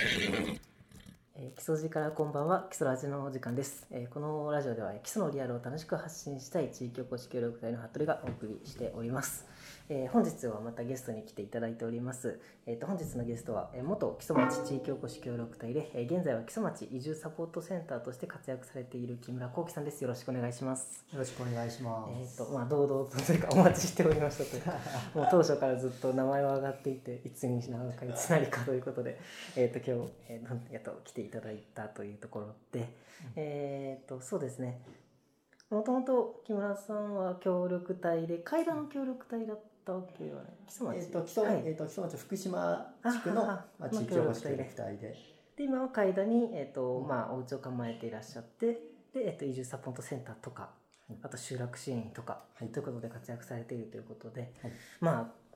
[0.00, 9.44] えー基礎寺からこんばんは基礎ラジのお時間です、えーこのラジオでは基礎のリアルを楽しく発信したい地域おこし協力隊の服部がお送りしております、
[9.90, 20.02] えー本日はまたゲストに来ていただいております、えーと本日のゲストは、えー元基礎町地域おこし協力隊で、えー現在は基礎町移住サポートセンターとして活躍されている木村幸喜さんです。
[20.02, 21.04] よろしくお願いします。
[21.10, 22.38] よろしくお願いします。
[22.38, 24.72] えーとまあ、堂々とというかお待ちしておりましたというか
[25.14, 29.18] もう当初からずっと名前は上がっていていつになるかいつなりかということで、
[29.56, 32.88] えー、と今日、えーとやっと来ていただいたというところで、
[33.36, 34.82] えー、とそうですね。
[35.70, 40.96] もともと木村さんは協力隊で階段の協力隊だったわけではない基礎町？
[40.96, 41.62] えっ、と基礎、はい。
[41.64, 45.16] えっ、と基礎町福島地区のあまあ、の地域おこし協力隊で、
[45.56, 47.08] で今は階段に、えーとうん。
[47.08, 48.80] まあ、お家を構えていらっしゃってで、
[49.16, 50.70] えー、と移住サポートセンターとか
[51.08, 51.18] はい。
[51.22, 52.68] あと集落支援員とか、はい。
[52.68, 54.72] ということで活躍されているということで、はい。
[55.00, 55.48] まあ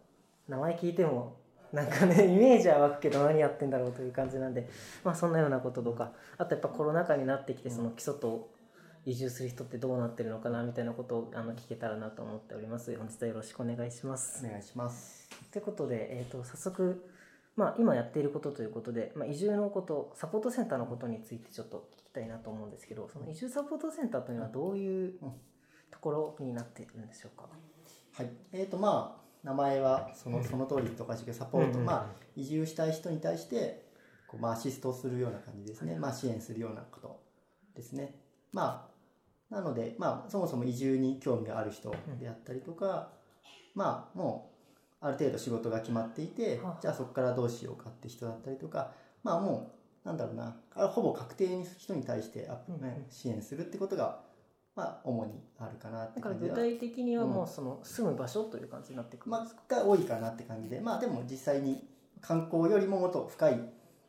[0.48, 1.37] 名前聞いても
[1.73, 4.68] なんかね イメージは湧くけど何やってんだろうという感じなんで、
[5.04, 8.51] まあ、そんなようなこととかあとやっぱコロナ禍になってきてうんその基礎と
[9.04, 14.48] 移住する人ってどうなってるのかなみたいなことをあの聞けたらなと思っております本日はよろしくお願いしますお。
[14.48, 15.28] 願いします。
[15.50, 17.04] ということで、えー、と早速、
[17.56, 25.32] まあ、今やっていることということで、まあ、移住のことサポートセンターのことについてちょっと聞きたいなと思うんですけどその移住サポートセンターというのはどういううん
[25.90, 27.48] ところになっているんでしょうか、
[28.14, 28.30] はい。
[28.52, 33.84] えっ、とまあ名前はそのその通りとかしサポート、うんまあ移住したい人に対して
[34.26, 35.98] こうまあアシストするような感じですね。
[35.98, 37.20] まあ支援するようなこと
[37.74, 38.14] ですね。
[38.52, 38.91] まあ
[39.52, 43.10] なのでまあそもそも移住に興味がある人であったりとか、
[43.74, 44.50] まあも
[45.02, 48.92] うある程度仕事が決まっていてはあ、じゃあそこからどうしようかって人だったりとか、
[49.23, 49.73] まあも
[50.04, 53.04] うなんだろうな、あほぼ確定に人に対してアップ、ねうんうん。
[53.10, 54.20] 支援するってことが
[54.74, 61.84] まあ主にあるかなってだから具体的にはもうその住む場所という感じになってくるんまですか、あ、が多いかなって感じでまあでも実際に
[62.23, 63.60] 観光よりももっと深い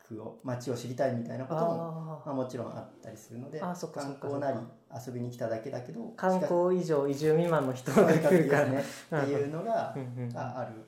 [0.07, 3.73] 区を街を知りたいみたいなこともあまあ、もちろんあったりするので観
[4.21, 4.57] 光なり
[5.05, 8.83] 遊びに来ただけだけどー観光以上移住未満の人が来るからねっ
[9.25, 9.95] ていうのが
[10.35, 10.79] ああるっ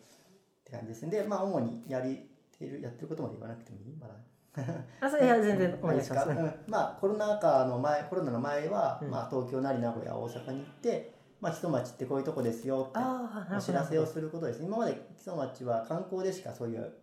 [0.63, 1.11] て感じですね。
[1.11, 3.95] でまあ主にやりているやってることまで言わなくてもいい？
[3.99, 4.13] まだ。
[5.01, 6.43] あそういや全然 お願いします、いいですか？
[6.43, 6.53] うん。
[6.67, 9.09] まあコロナ禍の前コロナの前は、うん。
[9.11, 12.91] まあ、東京なり名古屋大阪に行って、まあ、木曽町ってこういうとこですよっ
[13.49, 14.63] てお知らせをすることです。
[14.63, 16.93] 今まで木曽町は観光でしかそういう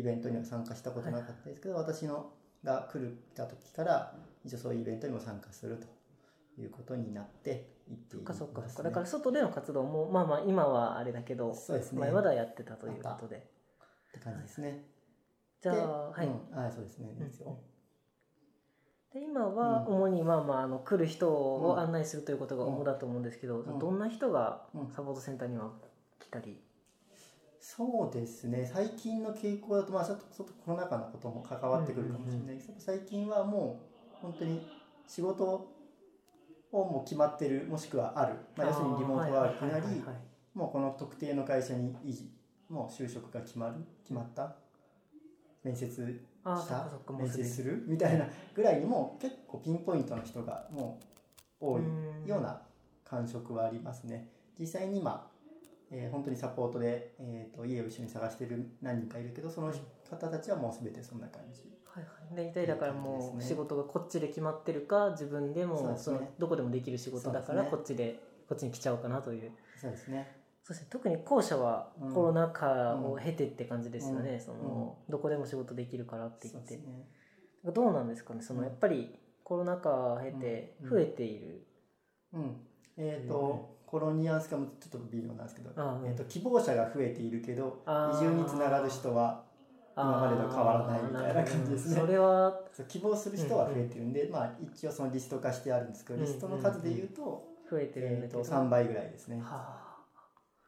[0.00, 2.32] イベントには参加したことなかったですけど、私の
[2.64, 8.82] が来るた時から一応そういうイベントにも参加するということになっていっていそっかそっかそっか。
[8.82, 12.00] ねだから外での活動もまあまあ今はあれだけどそうですね。
[12.00, 13.36] 前まだやってたということで。
[13.36, 14.84] って感じですね。
[15.62, 17.10] じゃあではい、うん、あそうですね。
[17.12, 17.58] いいですよ、
[19.12, 19.96] で今はうん。
[19.96, 21.80] 主にまあまああの来る人をうん。
[21.80, 23.78] 案内するということが主だと思うんですけど、ん。
[23.78, 24.90] どんな人がうん。
[24.90, 25.70] サポートセンターには
[26.18, 26.60] 来たり、
[27.60, 28.68] そうですね。
[28.72, 32.54] 最近の傾向だとまあちょっとちょっとコロナ禍のことも関わってくるかもしれない。
[32.54, 33.80] ですけど、最近はも
[34.12, 34.66] う本当に
[35.06, 40.02] 仕事をもう決まってるもしくはある、まあ、要するにリモートワークなり
[40.54, 42.30] もうこの特定の会社に維持
[42.68, 44.54] もう就職が決まる決まった
[45.64, 50.98] 面接した面接するみたいなぐらいにもう結構ピンポイントの人がも
[51.60, 52.62] う多いうんような
[53.04, 54.28] 感触はありますね。
[54.58, 55.28] 実際に今、
[55.92, 59.72] えー本当にサポートで、えー、と家を一緒に探してる何人かいるけどその
[60.08, 61.62] 方たちはもう全てそんな感じ。
[61.92, 69.50] はいはい、大体だからもう仕事がこっちで決まってるか自分でもそのどこでもできる仕事だからこっちでこっちに来ちゃおうかなという。
[69.76, 70.40] そうですね。
[70.62, 72.14] そして特に後者はうん。
[72.14, 74.40] コロナ禍を経てって感じですよね、うん。
[74.40, 76.82] そのどこでも仕事できるからって言って、ね。
[77.64, 78.66] どうなんですかねそのうん。
[78.66, 80.90] やっぱりコロナ禍を経てうん。
[80.90, 81.66] 増えている、
[82.32, 82.56] うん。
[82.96, 87.82] えっ、と、コロニアンスかもちょっと微妙なんですけど、ああえー、と希望者が増えているけど
[88.14, 89.42] 移住につながる人は
[89.96, 91.96] 今までと変わらないみたいな感じですね。
[91.96, 99.40] それは希望する人は増えてるんで、まあ一応そのリスト化してあるんですけど、うんリストの数で言うと,、増えてるんだえー、とけど、3倍ぐらいですね。
[99.40, 99.98] は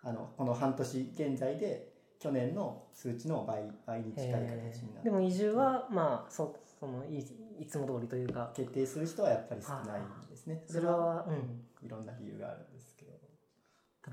[0.02, 0.12] あ。
[0.12, 5.04] のこの半年現在で去年の数値の倍倍にあ近い形になへってー。
[5.04, 7.20] でも移住はまあそそのい
[7.60, 8.50] いつも通りというか。
[8.52, 10.64] 決定する人はやっぱり少ないですね。
[10.66, 12.71] それは、うん、いろんな理由がある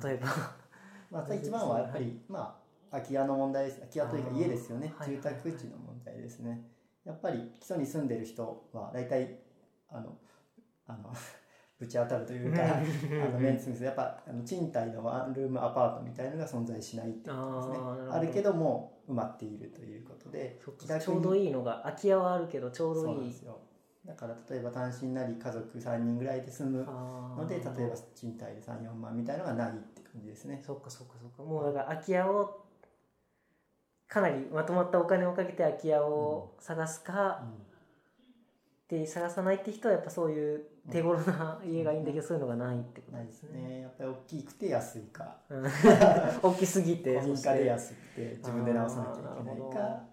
[0.04, 0.28] 例えば。
[1.12, 3.80] まあ、一番はやっぱり、まあ、空き家の問題です。
[3.80, 4.94] 空き家というか家ですよね。
[4.96, 6.70] はい住宅地の問題ですね。
[7.04, 9.40] やっぱり基礎に住んでる人は大体
[9.90, 10.18] あの
[10.86, 11.12] あの
[11.80, 17.78] ぶち当たるというか あのメンツやっぱあの賃貸のワンルームアパートみたいのが存在しないっていうことですね。
[18.12, 20.60] あるけども埋まっているということで
[21.00, 23.16] ちょうどいいのが空き家はあるけどちょうどいい。
[23.16, 23.60] なんですよ
[24.06, 30.62] だから例えば単身なり家族3人ぐらいで住むので例えば賃貸で34万みたいのがないって感じですね。
[30.66, 31.44] そっかそっかそっか。
[31.44, 32.66] もうだから空き家を
[34.08, 37.44] かなりまとまったお金をかけて空き家を探すか、
[38.90, 43.82] で探さないって人はやっぱそういう手頃な家がいいんだけど、そういうのがないってことですすね。
[43.82, 45.64] やっぱり大きくて安いか、う ん
[46.42, 47.20] 大きすぎて。
[47.22, 50.09] 古民家で安くて自分で直さなきゃいけないか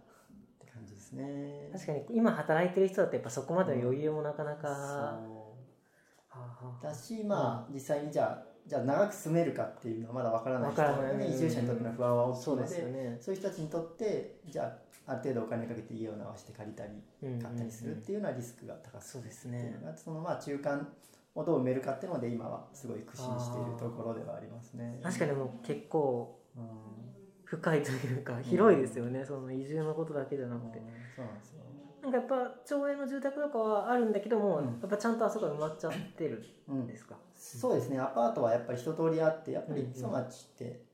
[1.06, 1.70] ですね。
[1.72, 4.72] 確かに今働いてる人だとやっぱそこまでの余裕もなかなか、う。
[4.72, 6.82] あはあ。
[6.82, 11.16] だし、まあ、実際にじゃあ、じゃあ長く住めるかっていうのはまだわからない人ない。
[11.18, 13.18] ね、移住者にとっての不安は大きいそうので、ですよね。
[13.20, 14.64] そういう人たちにとって、じゃ
[15.06, 16.92] あ、ある程度お金かけて家を直して借りたり、
[17.22, 19.78] うん買ったりするっていうのはリスクが高そうですね。
[19.96, 20.88] そのまあ中間
[21.36, 24.98] をどう埋めるかっていうので、今はすごい苦心しているところではありますね。
[25.02, 27.15] 確かにもう結構うん
[27.46, 30.82] 深いというか広いですよね、その移住のことだけじゃなくて。
[31.14, 31.62] そうなんですよ。
[32.02, 34.64] なんかやっぱ町営の住宅とかはあるんだけども、うん。
[34.64, 39.86] やっぱちゃんとあそこが埋まっちゃってるうんんですか、そうですね、アパートはやっぱり一通りあって、やっぱうんうん。
[39.86, 40.84] り木曽町って、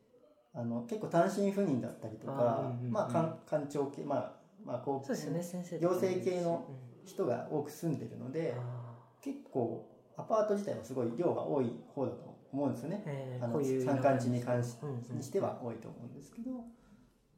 [0.54, 2.92] あの結構単身赴任だったりとあか、うんうんうん。
[2.92, 4.32] まあ官官庁系、まあ、
[4.64, 5.42] まあこうそうですよね。
[5.42, 9.84] 先生行政系のうん人が多く住んでるので、あ結構
[10.16, 11.64] アパート自体はすごい量が多い
[11.94, 12.31] 方だと思
[12.66, 13.10] うんですよねー。
[13.10, 14.76] えーあの山間地に関し,、
[15.10, 16.50] にしては多いと思うんですけど、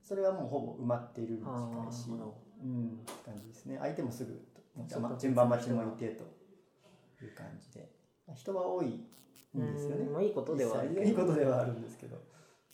[0.03, 3.79] それはもうほぼ埋まっているに近いし、うん、感じですね。
[3.81, 4.41] 相手もすぐ、
[5.19, 6.25] 順番待ちもいてと
[7.25, 7.89] いう感じで、
[8.35, 8.99] 人は多いん
[9.55, 10.13] ですよねうん。
[10.13, 12.17] まあいいことではあるいいことではあるんですけど。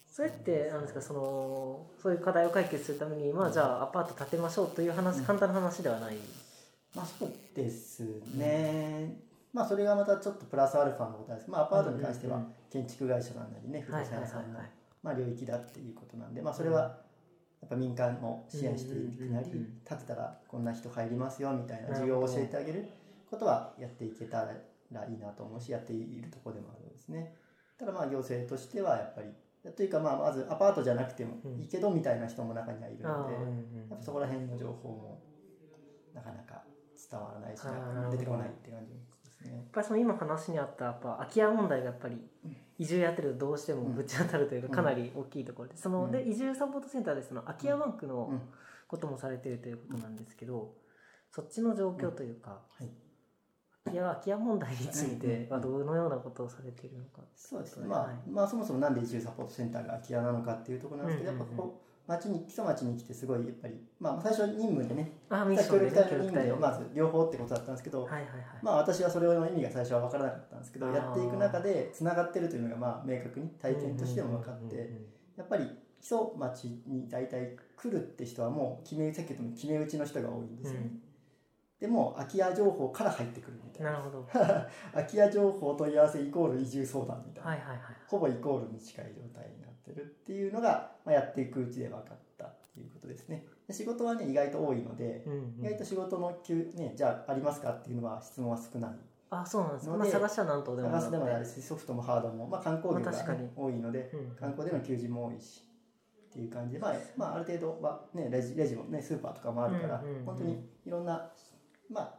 [0.07, 6.17] それってなんですかそのそういう課題を解決するためにまあじゃあアパート建てましょうという話、うん簡単な話ではない
[6.97, 8.01] まあそうです
[8.35, 9.30] ね。
[9.53, 14.71] まあそれがまたちょっとプラスアルファのことですまあアパートに関しては建築会社なんなりね、不動産屋さんのはい
[15.03, 16.81] まあ領域だっていうことなんで、まあそれは
[17.61, 19.51] やっぱ民間も支援していくなり
[19.87, 22.07] 建てたらこんな人入りますよみたいななるほど。
[22.07, 22.89] 需要を教えてあげる
[23.31, 24.53] ことはやっていけたら
[25.07, 27.35] いいなと思うし、やっているところでもあるんですね。
[27.79, 35.23] ただまあ行政としてはやっぱり、というかまあまずアパートじゃなくてもいいけどみたいな人も中にはいるので、やっぱそこら辺の情報も
[36.15, 36.63] なかなか
[37.11, 37.61] 伝わらないし
[38.11, 38.93] 出てこないって感じ
[39.43, 39.57] ですね。
[39.57, 39.63] や。
[39.63, 42.17] っぱりその今話にあったやっぱ空き家問題がやっぱり
[42.79, 46.13] 移住やってるとどうしてもぶち当たるというかかなり大きいところでそのうん。
[46.13, 48.41] で移住サポートセンターでその空き家バンクのうん。
[48.91, 50.75] こともされているということなんですけど
[51.31, 52.91] そっちの状況というかはい。
[53.85, 57.89] 空き家空き家問題についてはどのようなことをされているのかそうですね、はい。
[57.89, 68.31] まあ、まあそもそもなんで移住サポートセンターが空き家なのかっていうところなんですけど、やっぱこう町に基礎町に来てすごいやっぱり、まあ、最初任務でねあミッションで協力隊のね協力隊の任務でまず両方ってことだったんですけど、はいはいはい。
[68.63, 74.91] まあ私はそれの意味が最初は分からなかったんですけどやっていく中でつながってるというのがまあ明確に体験としても分かって、
[75.37, 75.65] やっぱり
[76.01, 81.01] 基礎町に大体来るって人はもう決めさっき言った決め打ちの人が多いんですよね、うん。
[81.81, 83.93] でも空き家情報から入ってくるみたいな。
[83.93, 84.27] なるほど。
[84.93, 87.79] 空き家情報問い合わせイコール移住相談みたいな、はいはいはい
[88.11, 93.45] ほぼイコールに近い状態になってるっていうのが、まあ、やっていくうちで分かったっていうことですね。
[93.67, 95.55] で仕事はね意外と多いので、うんうん。
[95.61, 98.91] 意外と仕事の急ねじゃあありますかっていうのは質問は少ない。
[99.33, 103.49] あそうなんですまあ、探しは何とでも探すでもあるし、しソフトもハードも、まあ、観光業がまあ確かに。
[103.55, 105.63] 多いのでうん観光での求人も多いし
[106.31, 110.25] っていう感じで、まあまあ、ある程度は、ね、レジレジも、ね、スーパーとかもあるから、うんうんうん。
[110.25, 111.31] 本当にいろんな、
[111.89, 112.15] まあ、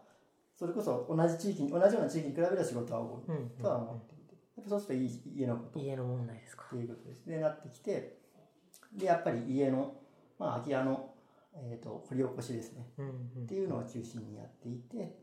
[0.56, 4.11] それこそ同じ地域に同じような地域に比べれば仕事は多いとは思っ
[4.62, 5.04] っぱそうすると
[5.36, 5.80] 家のこと。
[5.80, 6.66] っ家の問題ですか。
[6.70, 7.26] ていうことです。
[7.26, 8.18] ねなってきて
[8.94, 9.94] でやっぱり家の、
[10.38, 11.14] まあ、空き家の、
[11.54, 12.88] えー、と掘り起こしですね。
[12.98, 13.10] うんう
[13.42, 13.44] ん。
[13.44, 15.16] っていうのを中心にやっていて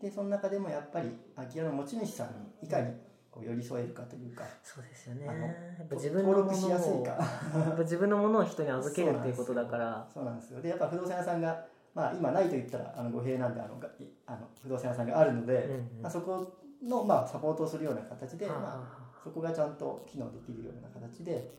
[0.00, 2.28] でその中でもやっぱり空き家の持ち主さん
[2.60, 2.92] にいかに
[3.30, 5.26] こう寄り添えるかというか、そうですよね。
[5.26, 5.52] あのや
[5.84, 7.10] っぱ自分のも登録しやすいのをか。
[7.16, 10.06] やっぱ自分のものを人に預けるっていうことだから。
[10.12, 10.60] そうなんですよ。
[10.60, 13.80] でやっぱ不動産屋さんが、まあ、今ないと言ったらあの語弊なんであの
[14.26, 16.02] あの不動産屋さんがあるので、うんうん。
[16.02, 16.46] まあ、そこ
[16.82, 21.50] の、まあ、サポートをするような形で、まあ、そこがちゃんと機能できるような形で、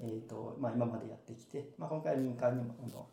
[0.00, 3.04] えーとまあ、今までやってきて、まあ、今回は民間にもどんどん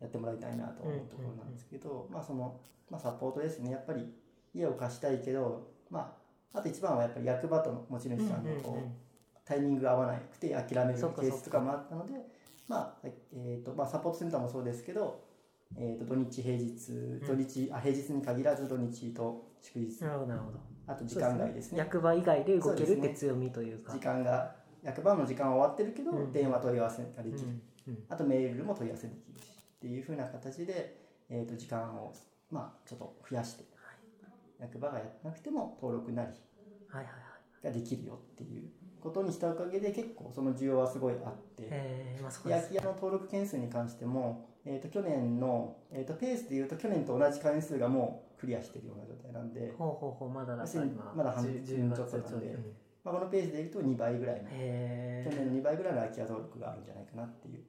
[0.00, 2.58] やってもらいたいなと思うところなんですけど、まあその
[2.90, 3.70] まあ、サポートですね。
[3.70, 4.12] やっぱり
[4.54, 6.12] 家を貸したいけど、ま
[6.52, 12.14] あ、あと一番はやっぱり役場との持ち主さんのこう、タイミングが合わなくて諦めるケースとかもあったので、
[12.66, 15.22] まあえーとまあ、サポートセンターもそうですけど、
[15.76, 16.74] えー、と土日平日
[17.26, 20.00] 土日、あ平日に限らず土日と祝日。
[20.02, 21.78] なるほどなるほどあと時間外ですね。
[21.78, 23.92] 役場以外で動けるって強みというか。
[23.92, 26.32] 時間が役場の時間は終わってるけど、うん。
[26.32, 27.48] 電話問い合わせができる、
[27.88, 27.94] うん。
[27.94, 27.98] うん。
[28.08, 29.44] あとメールも問い合わせできるし
[29.76, 30.96] っていうふうな形で、
[31.28, 32.12] えー、と時間を、
[32.50, 33.64] まあ、ちょっと増やして、
[34.58, 36.36] 役場がやってなくても登録なりはい
[36.96, 37.30] はいはい
[37.64, 38.68] ができるよっていう
[39.00, 41.68] ことにしたおかげで結構その需要はすごいあって。
[41.70, 51.12] えー、まあそき家の登録件数に関しても、えー、と去年の、えー、とペースでいうと去年と同じ回数がもうクリアしているような状態なんで、ほうほうほうまだだ今。
[51.14, 52.56] まだ半10分ちょっとなんで。
[53.04, 57.64] まあ、このペースでいうと2倍ぐらいの、へ去年の2倍ぐらいの空き家登録があるんじゃないかなっていう。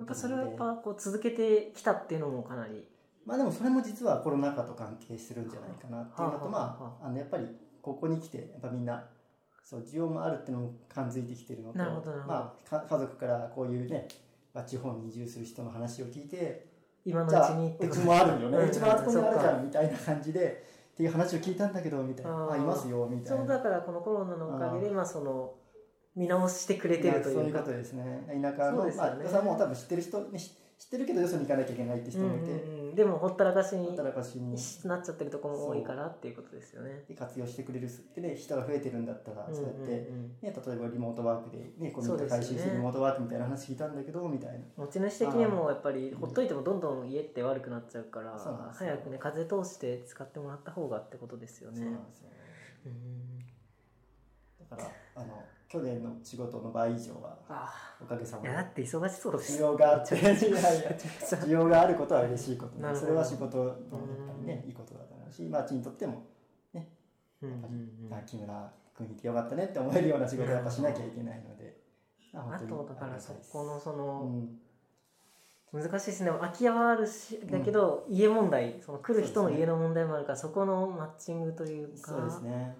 [0.00, 2.86] えぱそれはやっぱこう続けてきたっていうのもかなり。
[3.24, 7.46] まあでもそれも実はコロナ禍と関係するんじゃないかなっていうのとまああのやっぱり
[7.82, 9.04] ここに来てやっぱみんな
[9.62, 14.08] そう需要もあるっていうのも感づいてきてるのとまあか家族からこういうね
[14.54, 16.67] まあ地方に移住する人の話を聞いて
[17.08, 22.50] 今のうちにうちもあるよね、ううんちもあそこにあるじゃんみたいな感じでっていう話を聞いたんだけどみたいな。
[22.52, 23.38] あいますよみたいな。
[23.38, 25.54] そうだからこのコロナのおかげでまあその
[26.14, 28.26] 見直してくれてるというそういうことですね。
[28.28, 28.94] 田舎の、ね。
[28.94, 37.04] まあ、さんも多分知ってる人、知ってるけどよそに行かなきゃいけないって人もいて、うんうんうんでもほったらかしになっちゃってるところも多いからっていうことですよね。
[37.08, 40.10] で活用してくれるってね人が増えてるんだったらそうやって、ね、
[40.42, 44.58] 例えばリモートワークで、ね、コミュニティ回収してリモートワークみたいな話聞いたんだけどみたいな。
[44.76, 48.36] 持ち主的にもやっぱりほっといてもどんどん家って悪くなっちゃうから
[48.74, 52.30] 早くね風通して使ってもらった方がってことですよねそうなんですよ。
[52.86, 53.38] うん
[54.68, 58.48] だからあの去年の仕事の倍以上はあおかげさまで。
[58.48, 60.16] あいやだって忙しそうです需要があって。
[60.16, 63.82] 需要があることは嬉しいことでそれは仕事のやっぱ
[64.40, 66.24] りねいいことだと思うしまあちにとっても
[67.42, 68.14] うんうんうん。
[68.14, 71.80] あ木村君いてよかったねって思えるような仕事をやっぱしなきゃいけないので、
[72.32, 74.58] まあとだからそこのそうのん。
[75.70, 76.30] 難しいですね。
[76.30, 78.80] 空き家はあるしだけど家問題。
[78.80, 82.12] その来る人の家の問題もあるからそこのマッチングというか。
[82.12, 82.50] そうですね。
[82.52, 82.74] やっ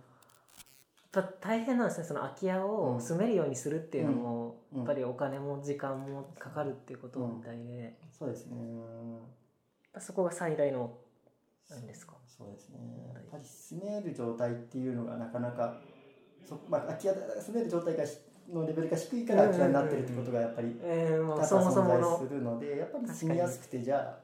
[1.13, 4.79] ぱ大変なんですねその空き家を住めるようにするっていうのも、うん。
[4.79, 8.57] やっぱりお金も時間もかかるっていうことみたいで、そうですね。
[9.93, 10.93] ぱそこが最大の
[11.71, 12.15] なんですか？
[12.27, 12.79] そうですね。
[13.15, 15.81] やっぱり住める状態っていうのがなかなか
[16.47, 18.19] そ、まあ、空き家住める状態がし
[18.53, 24.19] のレベルが低いから空き家になってるってことがやっぱり多々存の在するのでやっぱり住みやすくてじゃ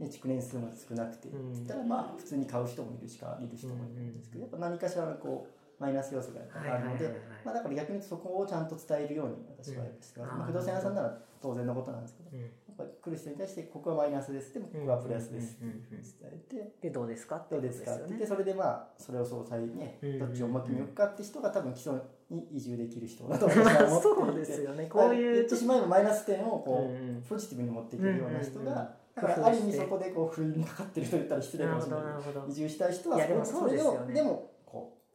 [0.00, 1.66] あ、ね、築年数も少なくて、うん。
[1.66, 7.04] たらまあ普通に買う人もいるし借りる人もいるんですけど、やっぱ何かしらのこうマイナス要素があるので、
[7.44, 10.38] だから逆にそこをちゃんと伝えるように私はしてます、うん。
[10.38, 12.40] まあ不動産屋さんなら当然のことなんですけどうん。
[12.40, 14.52] やっぱり来る人に対してここはマイナスです。
[14.54, 17.36] でもここはプラスですって伝えてでどうですか？
[17.36, 18.26] ってどうですかって言ってよね。
[18.26, 20.08] それでまあそれを総裁ねうん。
[20.08, 21.92] うんうんどっちを重きに置くかって人が多分基礎
[22.30, 23.54] に移住できる人だと思
[24.00, 24.50] そうっていて。
[24.50, 24.86] ですよね。
[24.86, 31.98] こう言いうってしまえばマイナス点をこうポジティブに持っていけるような人がだからある意味そこでこう不意にかかってると言ったら失礼かもしれな
[32.46, 32.50] い。
[32.50, 34.50] 移住したい人はそれをでも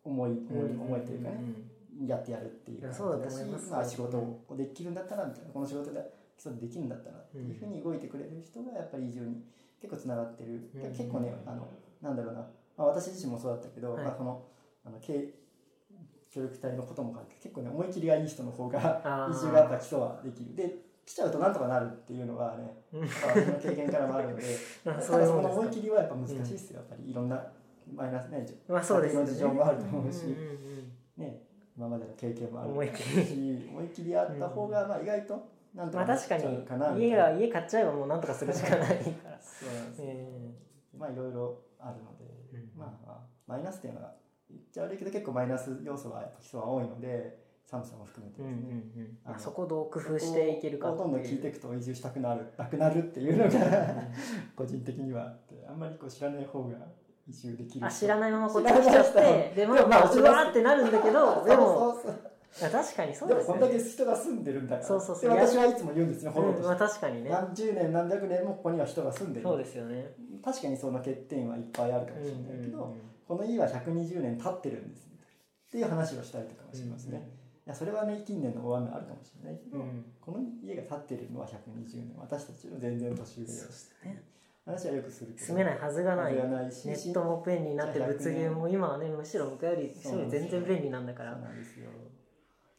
[0.04, 2.08] 思い思い思いというかねんん。
[2.08, 3.68] やってやるっていうだます。
[3.68, 6.02] しまあ仕事をできるんだったらみたいなこの仕事で
[6.38, 9.44] 基礎でできるんだったらっていうふうに動いてくれる人がやっぱり移住に
[9.80, 11.68] 結構つながってる、うん結構ねあの
[12.02, 12.40] なんだろうな、
[12.78, 14.04] まあ、私自身もそうだったけど、はい。
[14.04, 14.44] まあ、この
[14.86, 15.34] あの経
[16.32, 20.56] 協力隊のことも結構ね思い切りがいい人の方が移住がやっぱ基礎はできる。
[20.56, 24.44] で来ちゃうとなんとかなるっていうのはね私の経験からもあるので
[25.02, 26.78] その思い切りはやっぱ難しいですよ。
[26.78, 27.44] やっぱりいろんな
[27.96, 30.92] マイナスねかまあそうですよね家庭の事情もあると思うしんんうん。
[31.18, 31.42] ね
[31.78, 38.94] 今までの経験もある思い切し思い切りあった方がまあ意外となんとまあかなっちゃ確かにうかな家が家買っちゃえばもうなんとかするしかないか
[39.30, 39.40] ら。
[39.42, 40.08] そうなんですよ。
[40.08, 40.52] え
[40.98, 42.70] まあいろいろあるので、うん。
[42.78, 44.14] まあまあマイナス点は
[44.50, 53.50] 言っちゃ悪いけど結構マイナス要素はやっぱ基礎は多いので寒さも含めてですね、うんあのまあそこをどう工夫していけるかほとんど聞いていくくと移住したくなるなくなるっていうのが
[54.58, 56.76] 個人的にはあってあんまりこう知らない方が
[57.28, 61.96] 移住できるあ知らないままこっちに来ちゃってでもでもまあまあうわーってなるんだけどでも
[62.60, 64.88] 確かにそうでもですよねこんだけ人が住んでるんだから。
[64.88, 65.30] そうそうそう。
[65.30, 67.30] で私はいつも言うんですねフォローとうんまあ確かにね。
[67.30, 69.48] 何十年何百年もここには人が住んでる。
[69.48, 70.14] そうですよね。
[70.44, 73.02] 確かにその欠点はいっぱいあるかもしれないけど、うんうんうん。
[73.26, 77.32] この家は120年経ってるんですっていう話をしたりとかもしますね、
[77.66, 80.06] いやそれはね近年の大雨あるかもしれないけど、うん。
[80.20, 81.54] この家が建ってるのは120
[81.96, 84.22] 年私たちの全然年上ですね
[84.66, 85.46] 話はよくするけど。
[85.48, 86.34] 住めないはずがない。
[86.72, 86.88] し。
[86.88, 89.92] ネットも便利になってじゃあ100物流も今はねむしろ昔より
[90.30, 91.34] 全然便利なんだから。
[91.34, 91.90] そうなんですよ。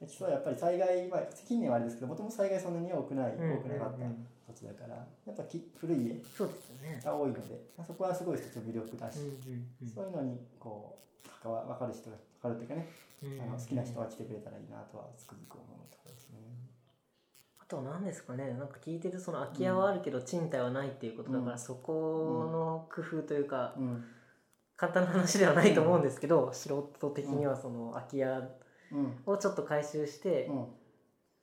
[0.07, 6.19] 基礎はやっぱり災害、まあ、近年はあれですけどもともと災害そんなに多くない、うん多くなかったうん土地だからやっぱき古い家
[7.05, 9.19] が多いので、まあ、そこはすごい一つ魅力だし、
[9.95, 12.91] そういうのにこう関わ分かる人が分かるっていうかね、
[13.41, 16.02] あの好きな人が来てくれたらいいなとはつくづく思うと
[17.73, 18.53] と何ですかね。
[18.53, 21.59] なんか聞いてるその空き家はあるけど賃貸はないっていうことだから、うん。
[21.59, 24.05] そこの工夫というか、うん。
[24.77, 28.27] 簡単な話ではないと思うんですけど、素人的にはその空き家
[28.93, 29.23] うん。
[29.25, 30.67] をちょっと回収して、うん。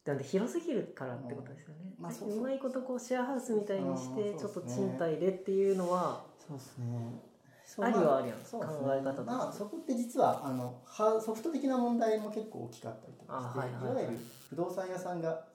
[0.05, 2.03] なんで広すぎるからってことですよね、うん。
[2.03, 7.21] まあそうまいことこうシェアハウスみたいにしてうんちょっと賃貸でっていうのはそうですね。
[7.81, 8.38] ありはありやん。
[8.39, 8.59] 考
[8.91, 14.19] え方まあそこって実はあのはソフト的な問題も結構大きかったりとかして、いわゆる
[14.50, 15.49] 不動産屋さんが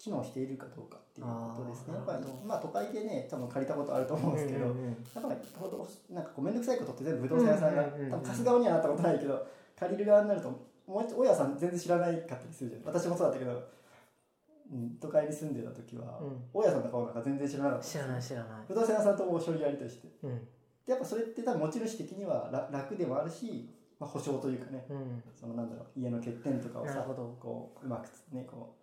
[0.00, 1.94] 機能しているかどうかっていうことですね。
[1.94, 4.88] やっぱりまあ都会でね多分借りたことあると思うんですけど、うんうんうん。
[4.88, 5.28] やっぱり
[6.14, 9.46] なんかこう面倒くさいことって全部不動産屋さんが、うんうんうんうん多分貸す側にはなったことないけど
[9.78, 13.80] 借りる側になるともう大家さん全然知らないかったりするじゃん私もそうだったけど
[14.72, 16.38] うん、都会に住んでた時は、うん。
[16.54, 18.48] 大家さんの顔なんか全然知らなかった知らない知らない。
[18.68, 20.08] 不動産屋さんとお処理やりとりして。
[20.22, 20.38] うん。
[20.86, 24.86] でやっぱそれって多分持ち主的には楽楽でもあるし、まあ、保証というかね。
[24.88, 25.22] うん。
[25.34, 27.04] そのなんだろう家の欠点とかをさ
[27.40, 28.79] こううまくつねこう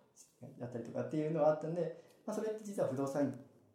[0.60, 3.34] やったりとかっていうのがあったんで、まあ、それって実は不動産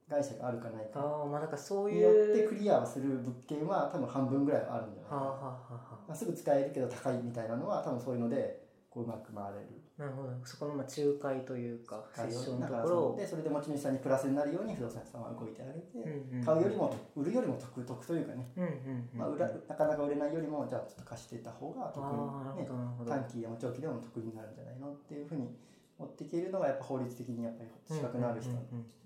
[0.09, 9.81] 会社があるかないかああまあなんかそういによってうクリアをする物件は多分半分ぐらいはあるんじゃないかな、はあはあはあはまあ、すぐ使えるけど高いみたいなのは多分そういうのでこううまく回れる。
[9.97, 10.29] あなるほど。
[10.45, 13.17] そこのまあ仲介というかセッションのところを。
[13.17, 25.49] でそれで持ち主さんにプラスになるように不動産屋さんは動いてあげて、うんうん買うよりも売るよりも得得というかね、うんうんうんまあ、売らなかなか売れないよりもじゃあちょっと貸してた方が得ああなるに、ね短期でも長期でも得になるんじゃないのっていうふうに
[25.99, 28.51] 持っていけるのがやっぱ法律的にやっぱり資格のある人。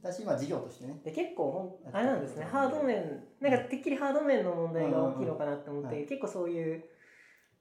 [0.01, 1.00] だし、まあ、事業としてね。
[1.03, 2.46] で結構ほんあれなんですね。
[2.46, 6.01] ハード面なんかてっきりハード面の問題が大きいのかなって思って、うん。
[6.01, 6.84] うん結構そういう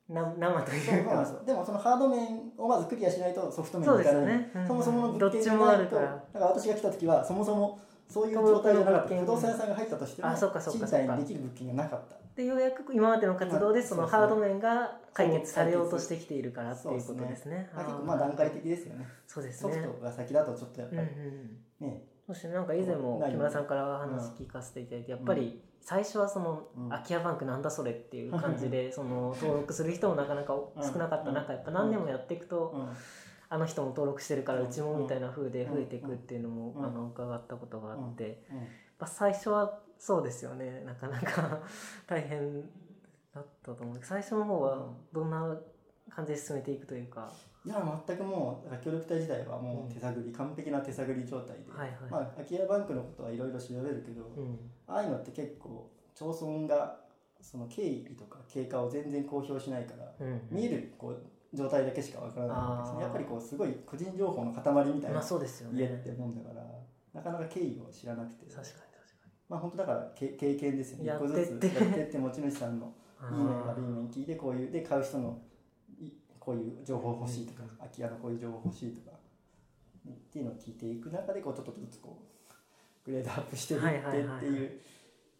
[0.09, 1.42] な生というか。
[1.45, 4.26] でもそのハード面をまずクリアしないとソフト面にいかない。
[4.26, 9.16] ですよね、うんそもそもの物件がないとだから私が来た時はそもそもそういう状態じゃなかった。
[9.16, 17.71] 不動産屋さんが入ったとしても賃貸にできる物件がなかったでようやく今までの活動でそのハード面が解決されようとしてきているからっていうことですね。
[17.75, 18.05] まあ、結構ー。
[18.05, 19.07] まあ段階的ですよね。
[19.26, 19.73] そうですね。
[19.73, 21.21] ソフトが先だとちょっとやっぱうんうんり、
[21.81, 21.88] うん。
[21.88, 22.02] ね。
[22.26, 26.88] そしてなんか以前も木村さんから話聞かせていただいてやっぱり最初はそのうん。
[26.90, 32.88] 空き家バンクなんだそれっていう感じでその登録する人もなかなか少なかった中やっぱ何年もやっていくとうん。
[33.49, 36.85] あの人も登録してるからうちもみたいな風で増えていくっていうのもうん。
[36.85, 38.57] あの伺ったことがあってうん。
[38.59, 38.66] やっ
[38.99, 40.83] ぱ最初はそうですよね。
[40.85, 41.61] なかなか
[42.07, 42.62] 大変
[43.35, 43.99] だったと思う。
[44.03, 45.57] 最初の方はどんな
[46.09, 47.31] 感じで進めていくというか、
[47.65, 52.11] いや全くもうだから協力隊時代はもう手探り、完璧な手探り状態で、はいはい。
[52.11, 54.71] まあ、空き家バンクのことはいろいろ調べるけど、うん。
[54.87, 57.00] ああいうのって結構町村が
[57.41, 61.23] その経緯とか経過を全然公表しないから、うん見えるこう
[61.53, 63.03] 状態だけしかわからないわけですね。
[63.03, 64.62] やっぱりこうすごい個人情報の塊
[64.93, 65.81] みたいなまあそうですよね。
[65.81, 66.65] 家ってもんだから、
[67.15, 68.47] なかなか経緯を知らなくて。
[68.47, 68.67] 確かに。
[68.69, 68.86] 確か
[69.49, 71.07] まあ本当だからけ経験ですよね。
[71.07, 72.93] や一個ずつやってって持ち主さんの
[73.30, 75.39] にいい面悪い面聞いてこういうで買う人の
[76.00, 77.76] いこういう情報欲しいとかうん。
[77.78, 82.19] 空き家のこういう情報欲しいとかっていうのを聞いていく中でこうちょっとずつこ
[83.04, 84.80] うグレードアップしていってっていう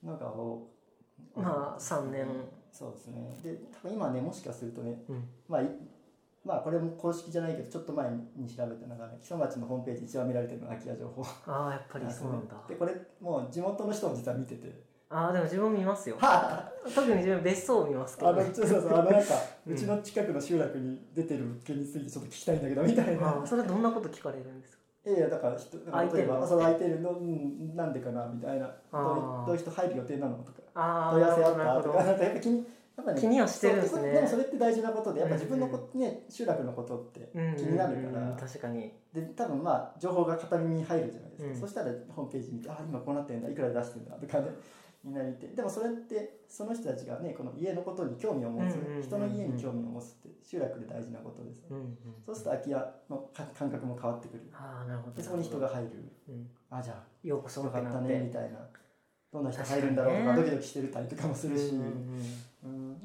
[0.05, 0.69] のが多
[1.35, 2.27] まあ3年。
[2.73, 3.41] そうですね。
[3.43, 5.29] で多分今ねもしかするとねうん。
[5.49, 5.71] まあい
[6.47, 11.23] まあこれも公式じゃないけどちょっと前に調べたのがね木曽町のホームページ一番見られてるのが空き家情報。
[11.47, 12.55] ああやっぱりそうなんだ。
[12.69, 14.87] でこれもう地元の人も実は見てて。
[15.09, 16.17] ああでも自分見ますよ。
[16.19, 23.41] は特に自分別荘を見ますけど、あのね、そうそうあのなんか、ううんちの近くの集落に出てる物件についてちょっと聞きたいんだけどみたいな。
[23.47, 24.83] それどんなこと聞かれるんですか？
[25.07, 25.79] いやいやだから人
[26.17, 27.87] 例えばその空いてるの、うん、な。
[27.87, 30.35] んでかなみたいなどういう人入る予定なの？
[30.39, 31.11] とか。
[31.13, 31.83] 問い合わせあった？
[31.83, 34.13] とかなんかやっぱ気にやっぱね気にはしてるんですね。
[34.13, 37.53] でもそれって大事なことでやっぱ自分のこ、ね集落のことってうんうんうん。
[37.53, 38.93] うん気になるから、確かに。
[39.13, 41.61] で多分まあ情報が片耳に入るじゃないですか、うん。
[41.61, 44.47] そしたらホームページ見てあ今こうなってんだいくらで出してんだとかね
[45.05, 45.47] みんな見て。
[45.49, 49.03] でもそれってその人たちがねこの家のことに興味を持つ、うんうんうんうん。
[49.03, 54.43] 人の家に興味を持つって集落で大事なことです、うんうんそうすると空き家のか感覚も変わってくる。
[54.53, 55.91] ああなるほどでそこに人が入る。
[56.31, 56.51] うん。
[56.71, 58.59] あじゃようこそあよかったねみたいな
[59.37, 61.93] どんな人入るんだろうとかドキドキしてるたりとかもするし、うん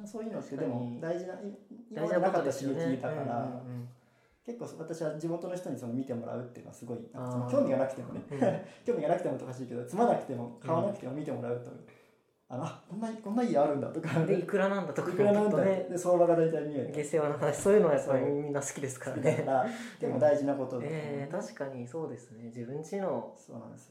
[0.04, 1.38] そういうのってでも大事ない
[1.92, 3.62] 今までなかった刺激だから、
[4.44, 8.40] 結構私は地元の人にその見てもらうっていうのはすごいその興味がなくてもね、うん。
[8.84, 11.70] 興味がなくてもおかしいけどつまなくても買わなくても見てもらうと、
[12.54, 14.20] あのあこんなこんな家あるんだとか。
[14.20, 15.88] うんでいくらなんだとかいくらなんだね。
[15.90, 19.44] で相場が大体見え下世話の話そういうのはやっぱりみんな好きですからね。
[19.48, 19.66] ら
[20.02, 20.90] でも大事なことだと思う。
[20.92, 22.44] えー、確かにそうですね。
[22.48, 23.34] 自分家の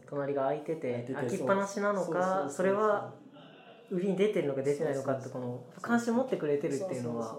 [0.06, 3.14] 隣が空いてて空きっぱなしなのかそれは
[3.90, 7.34] 売りに出てるのか出てないのかってこの関心持ってくれてるっていうのは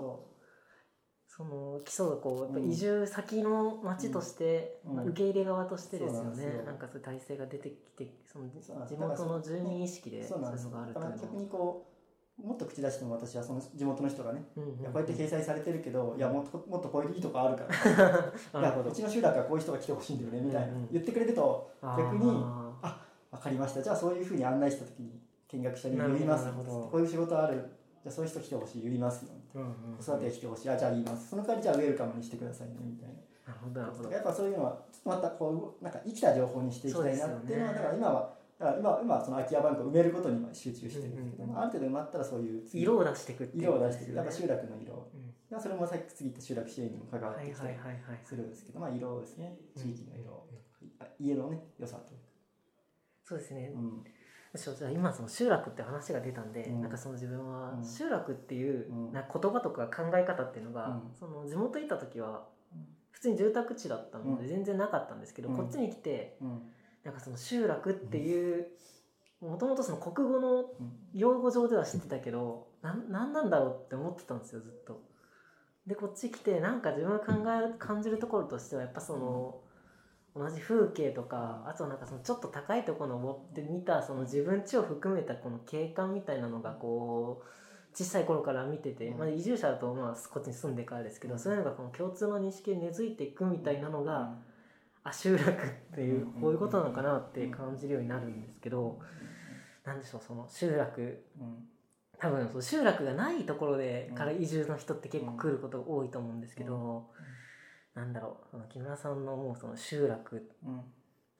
[1.38, 2.70] その基礎がこうやっぱうん。
[2.70, 4.96] 移住先の町として、うん。
[4.98, 8.50] まあ、受け入れ側としてですよそうなんなんかそういう体制が出てきてその
[8.86, 10.66] 地元の住民意識でそなんです。
[10.66, 11.88] そうういうのがあるだから逆というのはにこ
[12.44, 18.60] うもっと口出しても私はその地元の人がね、うんうんいやこうやって掲載されてるけどいやもっともっとこういういいとこあるから。
[18.60, 22.26] いやうちの集落はこういう人が来てほしいんだよねみたいな、うんうん言ってくれると逆に
[23.32, 23.82] 分かりました。
[23.82, 27.64] じゃあそういうふうに案内した時に見学者に言いますこういう仕事ある。
[28.04, 30.70] じゃあそういう人来てほしい言いますよ子育てが来てほしい。
[30.70, 31.30] あじゃあ言います。
[31.30, 33.16] その代わりじゃあウェルカムにしてくださいねみたいな。
[33.48, 34.12] なるほどなるほど。
[34.12, 37.78] やっぱそういうのはまたこうなんか生きた情報にしていきたいなっていうのはね。
[37.78, 41.62] だから今はだから今今はその空き家バンクを埋めることには集中してるんですけども、うんうんうん。
[41.62, 45.10] ある程度埋まったらそういう次色を出していくっていう色を出していくやっぱ集落の色。
[45.14, 45.34] うん。
[45.50, 49.58] まあそれもさっき次言った集落支援にも関わってきたりはいはいはいはいするんですけど、まあ色ですね。
[49.76, 50.62] 地域の色、うん
[51.00, 52.20] あ家のね良さという
[53.24, 53.72] そうですね。
[53.74, 54.04] か、うん
[54.56, 56.82] そうじゃあ今その集落って話が出たんで、うん。
[56.82, 57.86] なんかその自分はうん。
[57.86, 59.14] 集落っていううん。
[59.14, 61.02] な言葉とか考え方っていうのが、うん。
[61.18, 62.48] その地元行った時は
[63.12, 64.48] 普通に住宅地だったのでうん。
[64.48, 65.58] 全然なかったんですけど、うん。
[65.58, 66.62] こっちに来てうん。
[67.04, 68.68] なんかその集落っていう
[69.42, 70.92] もともとその国語のうん。
[71.14, 75.02] 用語上では知ってたけどなんなんなんだろうって思ってたんですよずっと。
[75.88, 77.34] でこっち来てなんか自分が考
[77.74, 79.62] え感じるところとしてはやっぱその、
[80.36, 87.48] 同じ風景とかあとはなんかそのちょっと高いところ登って見たその自分家を含めたこの景観みたいなのがこう
[87.94, 89.20] 小さい頃から見てて、うん。
[89.20, 91.40] まあ、移住者だとまあこっちに住んでからですけど、うん。
[91.40, 94.38] そういうのがこの共通の認識に根付いていくみたいなのが、
[95.04, 96.42] あ集落っていううん。
[96.42, 99.00] こういうことなのかなって感じるようになるんですけど、
[99.84, 101.26] なんでしょうその集落。
[101.40, 101.68] うん。
[102.18, 104.16] 多分そう集落がないところでうん。
[104.16, 107.10] から移住の人って結構来ることが多いと思うんですけど、
[107.96, 110.82] なんだろうその木村さんのもうその集落うん。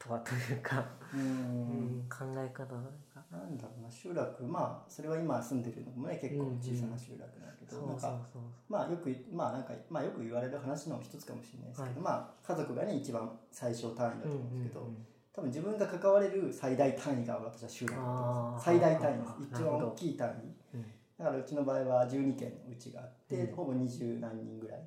[0.04, 0.84] とはというか、
[1.14, 3.24] ううんん、考え方なんか。
[3.30, 8.20] なんだろうな集落まあそれは今住んでるのもね結構小さな集落だけど、そうなんかそう。
[8.34, 14.90] そうまあよくまあなんかまあよく言われる話の一つかもしれないですけど、まあ家族がね一番最小単位だと思うんですけど、
[15.36, 18.70] 多分自分が関われる最大単位が私は集落だと思うんです。
[18.70, 18.80] あー。
[18.80, 19.34] 最大単位です。
[19.54, 20.32] 一番大きい単位。
[20.32, 20.56] うん
[21.22, 23.56] だからうちの場合は12軒うちがあって、うん。
[23.56, 24.80] ほぼ二十何人ぐらい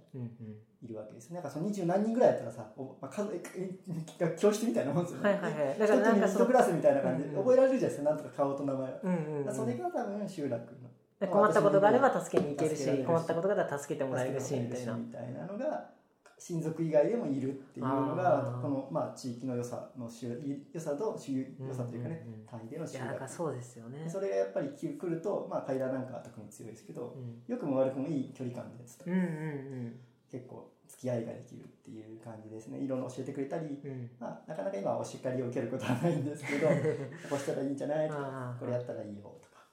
[0.82, 5.78] いるわけですなんかその二十何人ぐらいやったらさお、まあ、数え教室みたいなもんですよね、はいはいはい。
[5.78, 8.10] だ一からなんかクラスみたいな感じで覚えられるじゃないですか。
[8.10, 9.54] なんとか顔と名前は、うんうんうん。
[9.54, 14.94] それが多分集落ので困ったことがあれば助けに行けるし困ったことがあったら助けてもらえるしみたいな。
[14.94, 15.90] みたいなのが
[16.38, 20.40] 親族以外でもいるっていうのがこの、まあ、地域の良さの集
[20.72, 22.46] 良さと集良さというかね、うんうんうん。
[22.46, 24.08] 単位でのい集落やだからそうですよね。
[24.08, 27.42] それがやっぱり来ると、まあ、階段なんかは特に強いですけどうん。
[27.46, 32.78] 良くも悪くもいい距離感で伝わるうんうん結構付き合いができるっていう感じですね。
[32.78, 33.80] いろいろ教えてくれたり、
[34.18, 36.66] まあ、なかなか今はお叱りを受けることはないんですけど
[37.30, 39.64] こうしたらいいんじゃないとかこれやったらいいよとか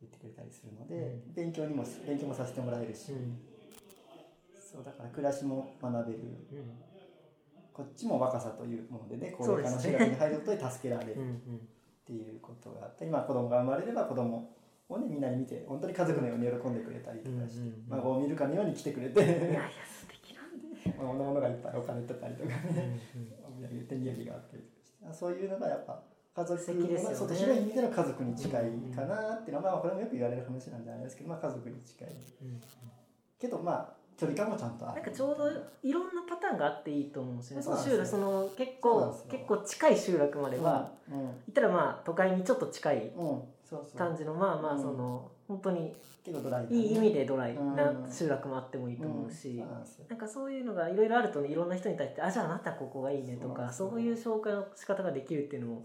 [0.00, 1.32] 言ってくれたりするので、うん。
[1.34, 3.38] 勉強にも勉強もさせてもらえるし、うん
[4.74, 6.18] そうだから暮らしも学べる。
[6.18, 6.84] うん
[7.74, 11.10] こっちも若さというものでね高齢化の集落に入ることで助けられる。
[11.10, 11.68] っうんうん。
[12.06, 14.54] ていうことがあって今子供が生まれれば子供
[14.88, 17.84] をねみんなに見て本当に家族のように喜んでくれたりとかして、うんうんうん。
[17.88, 19.18] 孫を見るかのように来てくれて。
[19.18, 21.02] いやいや 素敵なんで。
[21.02, 23.00] まあ物がいっぱい置かれてたりとかうんね、
[23.42, 26.00] お土産手土産があったりとかしてあそういうのがやっぱ
[26.36, 32.08] 家族素敵ですよねそう広い意味での家族に近いかなっていうのは、まあこれもよく言われる話なんじゃないですけど、まあ、家族に近い。
[32.08, 32.60] うん。
[33.38, 35.02] けどまあ距離感もちゃんとある。
[35.02, 35.50] なんかちょうど
[35.82, 37.62] いろんなパターンがあっていいと思うんですよね。
[37.62, 43.12] その集落その結構結構近い集落までは、うん言ったらまあ都会にちょっと近い
[43.96, 44.82] 感じのまあまあうん。
[44.82, 45.94] その本当に
[46.70, 49.30] いい意味でドライうんな集落もあってもいいと思ううん。
[49.30, 49.62] し。
[50.08, 55.82] なんかそういうのがいろいろあるとねいろんな人に対して「あじゃああなたここがいいね」とかそういう紹介の仕方ができるっていうのも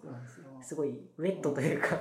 [0.62, 2.00] すごいウェットというか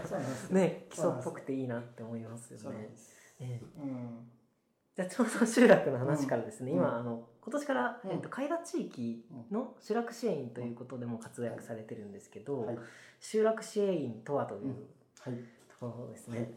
[0.51, 2.63] ね基礎っぽくていいなって思いますよね。
[2.63, 4.38] そうなん。
[4.99, 6.79] じゃあちょうど集落の話からですね、うん。
[6.79, 8.11] 今あの今年から、うん。
[8.11, 12.79] えっと、海田地域の集落支援員ということでも活躍されてるんですけど、はい。
[13.21, 14.71] 集落支援員とはといううん。
[15.21, 15.35] はい。
[15.69, 16.51] ところですね。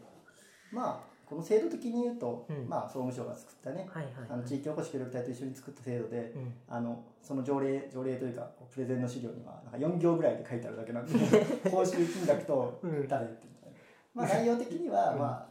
[0.72, 2.68] まあこの制度的に言うと、うん。
[2.68, 6.52] まあ総務省が作ったね、はいはい、あの地域おこし協力隊と一緒に作った制度で、うん。
[6.68, 11.12] あのその条例条例というかプレゼンの資料にはなんか4行ぐらいで書いてあるだけなんで
[11.70, 13.06] 報酬金額とうん。
[13.06, 13.78] 誰ってみたいな、
[14.14, 15.18] まあ内容的には、うん。
[15.20, 15.46] まあ、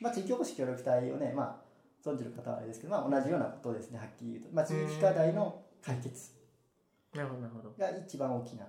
[0.00, 1.65] まあ地域おこし協力隊をねまあ
[2.10, 6.36] 存じる方はあれですけど、まあ、同じようなことですねはっきり言うと、まあ、地域課題の解決
[7.16, 7.70] なるほどなるほど。
[7.78, 8.66] が一番大きな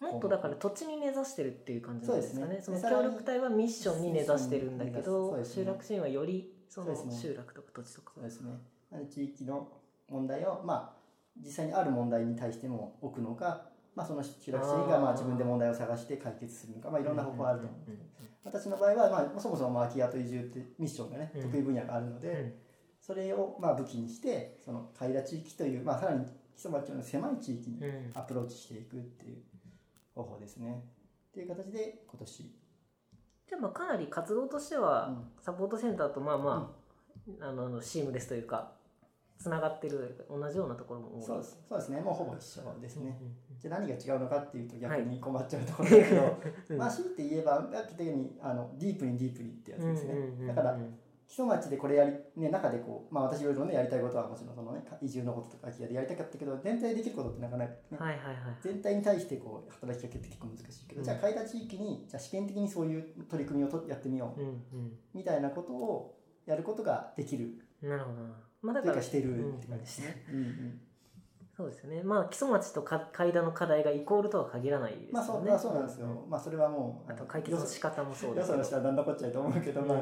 [0.00, 2.60] もっとだから土地に根ざしてるっていう感じなんですかね。
[2.60, 5.44] そねでさらに協力隊はミッションに根ざしてるんだけど、ね。
[5.44, 8.12] 集落支援はよりその集落とか土地とか。
[8.14, 8.52] そうですね。
[9.10, 9.68] 地域の
[10.10, 10.96] 問題をまあ
[11.42, 18.16] 実際にある問題に対しても置くのか、まあ、その集落支援がまあ自分で問題を探して解決するのか、まあ、いろんな方法あると思うんですけど。
[18.44, 21.42] 私の場合は、まあ、そもそも空き家と移住ってミッションがねうん。
[21.42, 22.65] 得意分野があるので、うん
[23.06, 28.10] それをまあ武器にしてその海田地域という、まあ、さらに木曽町の狭い地域にうん。
[28.14, 29.36] アプローチしていくっていう
[30.14, 30.82] 方法ですね。
[31.28, 35.24] っていう形で今年、じゃあまあかなり活動としては、うん。
[35.40, 36.74] サポートセンターとまあま
[37.40, 38.72] あ、あのあのシームレスというか
[39.38, 41.22] つながってる同じようなところも多い。
[41.22, 41.58] そうです。
[41.68, 42.00] そうですね。
[42.00, 43.16] もうほぼ一緒ですね。
[43.20, 46.36] うんじゃあ何が違うのかっていうと逆に困っちゃうところはいだけど、
[46.70, 46.78] うん。
[46.78, 50.46] まあ強いて言えばさっき言ったようにあのディープにディープにってやつですね、うんうんうんうん。
[50.48, 50.78] だから
[51.28, 58.36] 木曽町でこれやり、ね、中でこう、まあ、私いろいろねやりたいことはもちろんその、ね、移住のこととか空き家でやりたかったけど全体でできることってなかなか、ねはいはいはい。
[58.62, 61.04] 全体に対してこう働きかけって結構難しいけど、うん。
[61.04, 64.92] じゃあ海田地域にじゃあ試験的にそういう取り組みをとやってみよううんうん。
[65.14, 67.58] みたいなことをやることができる。
[67.82, 68.34] なるほどな。
[68.62, 70.24] まあだというからかしてるって感じですね。
[70.30, 70.80] うんうん
[71.56, 72.02] そうですよね。
[72.02, 75.10] まあ基礎町とか階段の課題がイコールとは限らないですよね。
[75.12, 79.98] まあそう,、まあ、そうなんですよ、まあそれはもうあと解決の仕方もそうですよその人は何のこっちゃいと思うけど、まあ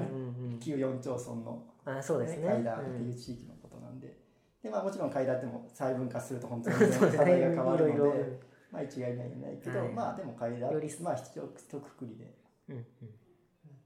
[0.59, 2.49] 旧四町村のあそうですね。
[2.49, 4.17] 階段っていう地域のことなんで、
[4.63, 6.83] でまあもちろん階段でも細分化すると本当に課
[7.25, 8.25] 題ねが変わるのでいろいろ。
[8.73, 9.89] まあ一概には言えないけど、はい。
[9.91, 12.31] まあでも階段まあ一応一括りでや
[12.71, 12.85] うんうんっ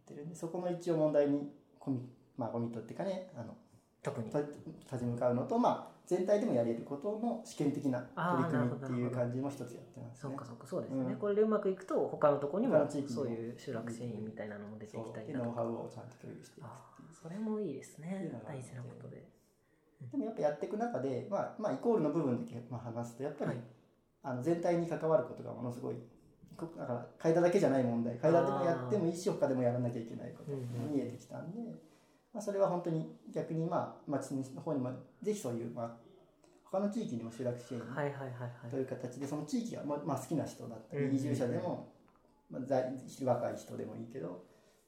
[0.06, 0.28] てるん。
[0.30, 2.00] でそこの一応問題にコミ,、
[2.38, 3.54] まあ、コミットっていうかねあの
[4.02, 4.30] 特に。
[4.30, 4.56] た立
[5.00, 10.16] ち向かうのと、まあ、全体でもやれることの試験的な取り組みっていう感じも一つやってますね。
[10.16, 10.44] そうか。
[10.46, 11.16] そうかそうですね、うん。
[11.16, 15.44] これでうまくいくと他のところにもそういう集落支援員みたいなのも出てそきたりだとか。
[15.44, 16.68] ノウハウをちゃんと共有していく
[17.12, 18.32] それもいいですね。
[18.42, 19.28] 大事なことで。
[20.10, 23.60] でもやっぱやっていく中で、まあまあ、イコールの部分だけまあ話すとやっぱり、はい。
[24.22, 25.96] あの全体に関わることがものすごい
[26.56, 30.58] こだから階段だけじゃない問題階段でもやってもいいし他でもやらなきゃいけないことが
[30.90, 31.60] 見えてきたんで、
[32.32, 35.90] まあ、それは本当に逆にまあ町の方にもぜひそういう、まあ、
[36.64, 37.80] 他の地域にも集落支援
[38.70, 41.92] という形でその地域が、まあまあ、好きな人だったり移住者でも、
[42.50, 42.84] まあ、在
[43.24, 44.44] 若い人でもいいけど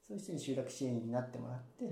[0.07, 1.91] そういう人に集落支援員になってもらって、うん。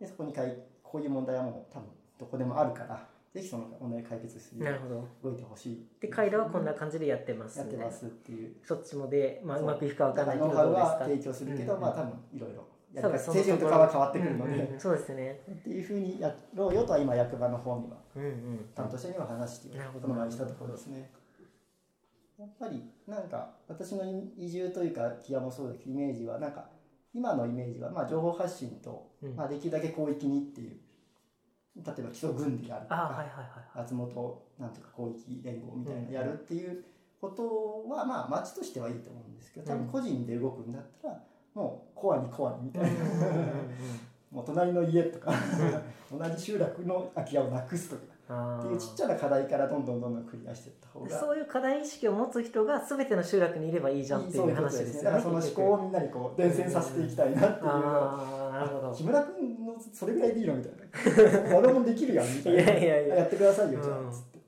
[0.00, 4.96] でそこにかいこういう問題はもう多分どこでもあるからぜひその問題解決するよなるほど。
[4.96, 5.86] うに動いてほしい。
[6.00, 7.58] で階段はこんな感じでやってます。
[7.58, 8.54] やってますっていう。
[8.62, 9.64] そっちもで、まあ、う。
[9.64, 11.80] まくいくかわかんないけどノウハウどうですかは提供するけど、うん。
[11.80, 15.40] まあ多分いろいろやり方手順とかは変わってくるので、うんうんそうですね。
[15.50, 20.08] っていうふうにやろうよとは今役場の方にはうんうん担当者には話してなるほど。
[20.08, 21.10] この前したところですね。
[22.38, 24.02] やっぱりなんか私の
[24.36, 26.66] 移住というか気もそうだけどイメージはなんか
[27.14, 29.36] 今のイメージはまあ情報発信と、うん。
[29.36, 30.76] まあ、できるだけ広域にっていう
[31.76, 36.84] 例えば基礎軍であるとか、あはいはいはい松本なんとか広域連合みたいなのやるっていう
[37.20, 41.22] ことはまあ町としてはいいと思うんですけど多分個人で動くんだったら
[41.54, 42.88] もうコアにコアにみたいな、
[44.30, 45.32] もう隣の家とか。
[46.10, 48.02] 同じ集落の空き家をなくすとか。
[48.28, 51.18] あっていうちっちゃな課題からどんどんどんどんクリアしていった方が。
[51.18, 55.04] そういう課題意識を持つ人が全ての集落にいればいいじゃんっていう話ですよね。
[55.04, 58.94] だからその思考をみんなにこう伝染させていきたいなっていう。
[58.94, 60.72] 木村君のそれぐらいでいいのみたい
[61.50, 61.56] な。
[61.56, 62.62] 俺もできるやんみたいな。
[62.62, 63.16] いやいやいや。
[63.16, 64.08] やってくださいよじゃうん。
[64.08, 64.38] あつって。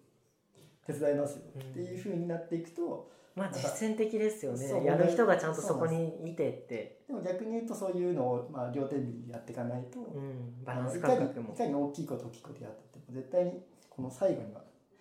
[0.86, 4.84] 手伝いますよっていうふうになっていくとまあ実践的ですよね。
[4.84, 11.56] やる人がちゃんとそこにいてって、でも逆に言うとそういうのをまあ両天秤でやっていかないとうん、バあランス感覚もい。
[11.56, 13.52] かに大きいこと大きいことやってても絶対に
[13.90, 14.60] この最後には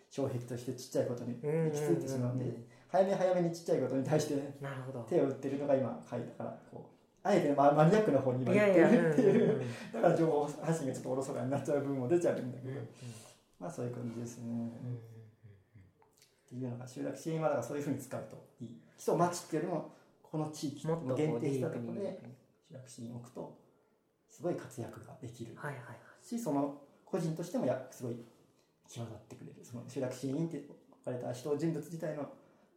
[0.10, 5.00] 障壁としてちっちゃいことに行き着いてしまうんでうんうんうん早め早めにちっちゃいことに対してなるほど。
[5.10, 12.88] 手を打ってるのが今書いたからこうあえてママニアックな方に今い言ってるっていううんうんだから情報発信がちょっとおろそかになっちゃう部分も出ちゃうんだけど、うん
[13.60, 14.98] まあそういう感じですね、うん
[16.54, 18.78] っていうのが集落支援はだからそういうふうに使うといい。
[18.96, 22.20] 基礎町っていうよりもこの地域もっとこう限定したところで
[22.70, 23.58] 集落支援を置くと
[24.30, 25.54] すごい活躍ができる。
[25.56, 25.98] はいはいはい。
[26.24, 28.24] しその個人としてもやすごい
[28.88, 29.56] 際立ってくれる。
[29.64, 32.30] その集落支援員って呼ばれた人人物自体の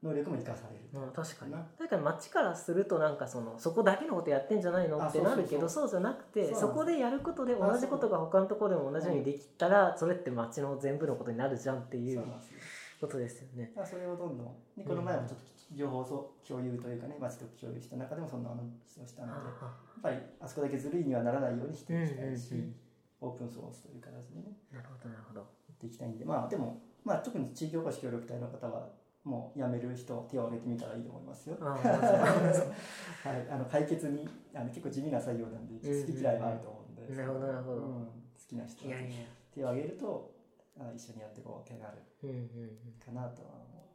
[0.02, 0.82] 能力も生かされる。
[0.92, 1.52] まあ確かに。
[1.52, 1.66] な。
[1.78, 12.16] だから町からするとなんかそのそこだけのことやってんじゃないのあってなるけどそそうじゃなくてそこでやることで同じことが他のところでも同じようにできたらそれって町の全部のことになるじゃんっていう。
[12.16, 12.58] そうなんですよ
[13.00, 13.72] ことですよね。
[13.84, 18.56] それをどんどんでこの前もちょっと情報を共有というかね町と共有した中でもそんな話
[19.02, 19.66] をしたのでやあ
[19.98, 22.76] っぱりあそこだけずるいにはならないようにしていきたいし、うんうんうん
[23.20, 25.40] オープンソースという形でねなるほどなるほど。
[25.40, 28.88] やっていきたいんでまあでも、まあ、特に地域おこし協力隊の方は
[29.24, 31.56] もう辞める人手を挙げてみたらいいと思いますよ。
[31.60, 38.10] あ はい、あの解決にあの結構地味な作業なんで好き嫌いはあると思うんで、なるほどなるほどうん好
[38.46, 39.26] きな人はいやいや。
[39.50, 40.35] 手を挙げると
[40.78, 41.98] あ一緒にやっていこうってなる。
[42.22, 42.40] うんうんうん。
[43.04, 43.88] かなとは思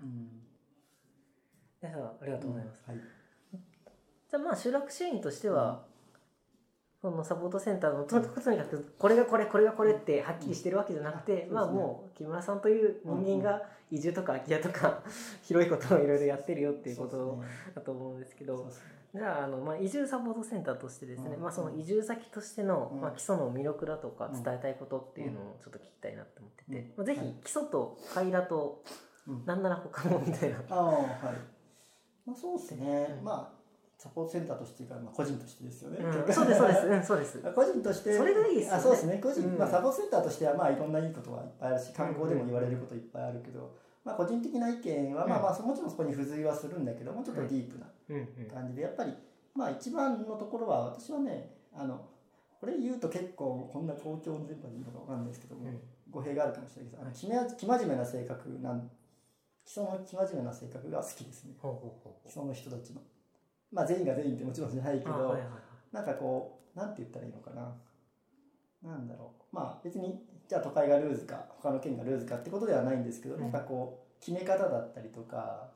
[0.00, 0.04] う。
[0.04, 0.42] うん。
[1.82, 2.82] いやありがとうございます。
[2.86, 2.96] はい。
[4.30, 5.84] じゃあまあ集落支援員としては、
[7.00, 11.54] そのサポートセンターのととにかくこれがこれこれがこれってはっきりしてるわけじゃなくて、うん。
[11.54, 15.02] まあもう木村さんという人間が移住とか空き家とか
[15.42, 17.42] 広いことをいろいろやってるよっていうこと
[17.74, 18.70] だと思うんですけど
[19.12, 21.42] そうですねじゃああの、まあ、移住サポートセンターとしてですね、うん。
[21.42, 23.00] まあ、その移住先としての、うん。
[23.00, 24.42] まあ、基礎の魅力だとかうん。
[24.42, 26.92] 伝えたいことっていうのをちょっと聞きたいなと思ってて、うん。
[26.96, 27.34] まあ、ぜひはい。
[27.44, 28.82] 基礎と階段と
[29.28, 29.44] うん。
[29.46, 30.56] なら他もみたいな。
[30.70, 31.02] ああはい。
[32.26, 33.16] まあそうですね。
[33.18, 33.24] うん。
[33.24, 33.62] まあ
[33.98, 35.98] サポートセンターとしてか、まあ個人としてですよね。
[36.02, 37.38] うん、そうですそうです、うん、そうです。
[37.54, 38.78] 個人としてそれがいいですよね。
[38.78, 39.20] あそうですね。
[39.22, 39.58] 個人、うん。
[39.58, 47.92] まあ、サポートセンターとしてはまあいろんないいことはいっぱいあるし観光でも言われることいっぱいあるけど、まあ、個人的な意見は、まあまあもちろんそこに付随はするんだけどもうちょっとディープなうんうん
[48.52, 49.12] 感じでやっぱり
[49.54, 52.04] まあ一番のところは私はねあの
[52.60, 55.80] これ言うと結構こんな公共の電波でいいのかわかんないですけども、うん。
[56.10, 58.90] 語弊があるかもしれないけどあの生真面目な性格なん
[59.64, 61.54] 基礎の生真面目な性格が好きですね。
[61.58, 63.00] ほうほうほう基礎の人たちの。
[63.72, 65.94] まあ全員が全員ってもちろんじゃないけど、あはいはいはい。
[65.94, 67.74] なんかこう、なんて言ったらいいのかな。
[68.82, 69.54] なんだろう。
[69.54, 73.40] まあ別に、じゃあ都会がルーズか、他の県がルーズかってことではないんですけど、うん。
[73.40, 75.70] なんかこう、決め方だったりとか、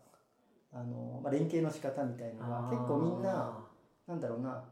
[0.77, 3.65] あの、まあ、連携の仕方みたいのが結構みんな、
[4.07, 4.63] なんだろうな、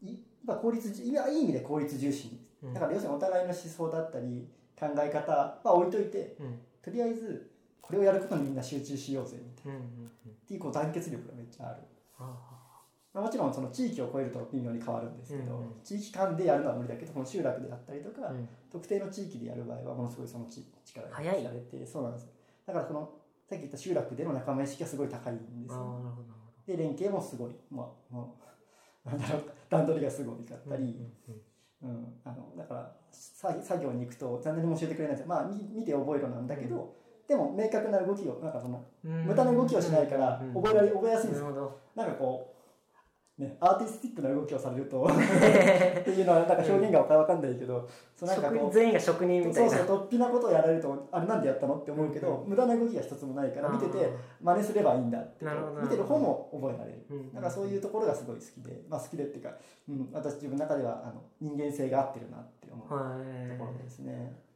[0.00, 2.40] いまあ効率重、いやいい意味で効率重視。
[2.62, 2.74] うん。
[2.74, 5.32] だから要するにお互いの思想だったり考え方
[5.64, 6.60] は置いといてうん。
[6.80, 9.78] とりあえずこれをやることにみんな集中しようぜみたいな。
[9.78, 10.30] うんうんうん。
[10.30, 11.80] っていうこう団結力がめっちゃある、
[12.18, 15.72] あまあ、もちろんその地域を超えると微妙に変わるんですけど、うんうん。
[15.82, 18.48] 地域間でやるのは無理だけどこの集落であったりとか、あうん。
[18.70, 21.44] 特定の地域でやる場合はものすごいそのち力が早い。
[21.44, 22.30] られてそうなんですよ。
[22.66, 23.10] だからこの
[23.48, 26.14] さっき言った集落での仲間意識がすごい高いんですよ
[26.66, 28.36] で連携もすごいまあも
[29.06, 30.82] うなんだろう 段取りがすごいかっどたり、
[31.82, 36.94] うんうんうん、あのだからさ作業に行くと何も教えてくれないんですよまあ見見て覚えろなんだけど、
[37.26, 39.24] でも明確な動きをなんかそのうん。
[39.24, 41.78] 無駄な動きをしないからうん覚えられ覚えやすいんですよ。
[41.94, 42.51] なんかこう
[43.42, 49.76] ねアーティスティックな動きをされると っていうのはなんか表現がわかんないけど、そうなんかこう職全員が職人みたそいうな。
[49.78, 55.44] そう突飛なことをやられるとあれなんでやったのって思うけど、う無駄な動きが一つもないから見てて真似すればいいんだって。
[55.82, 57.04] 見てる方も覚えられる。
[57.10, 57.32] うん。
[57.34, 59.50] だからそういうところがすごい好きで、まあ、好きでっていうか、
[59.88, 63.58] うん、私自分の中ではあの人間性が合ってるなって思うとはい。
[63.58, 64.12] ころですね。
[64.12, 64.51] で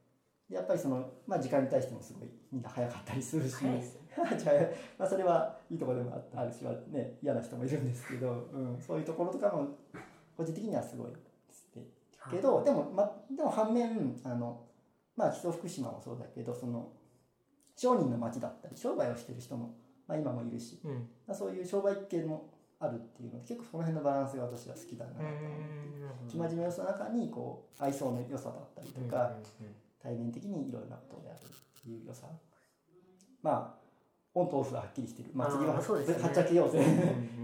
[0.48, 3.82] やっぱりその、まあ、時間に対してもすごいみんな早かったりするしね。
[4.38, 4.54] じゃあ
[4.98, 9.68] まあ、それはいいところでもああるしは、ね、嫌な人もいるんですけど、うん、そういうところとかも
[10.37, 11.16] 個人的にはすごいで
[11.50, 11.85] すね。
[12.30, 14.64] けどでも,、ま、でも反面あの、
[15.16, 16.88] まあ、木曽福島もそうだけどその
[17.76, 19.74] 商人の町だったり商売をしてる人も、
[20.06, 21.35] まあ、今もいるし、うん。
[21.35, 25.46] そういう商売系もあるっていうので結構その辺のバランスが私は好きだなと思って。
[26.28, 29.32] 生真面目要素の中にこう愛想の良さだったりとか、
[30.02, 32.26] 対面的にいろいろなことをやるっていう良さ。
[33.42, 33.87] まあ
[34.35, 36.85] オンとオフがはっきりしてる、まあ、次ははっちゃけようぜ、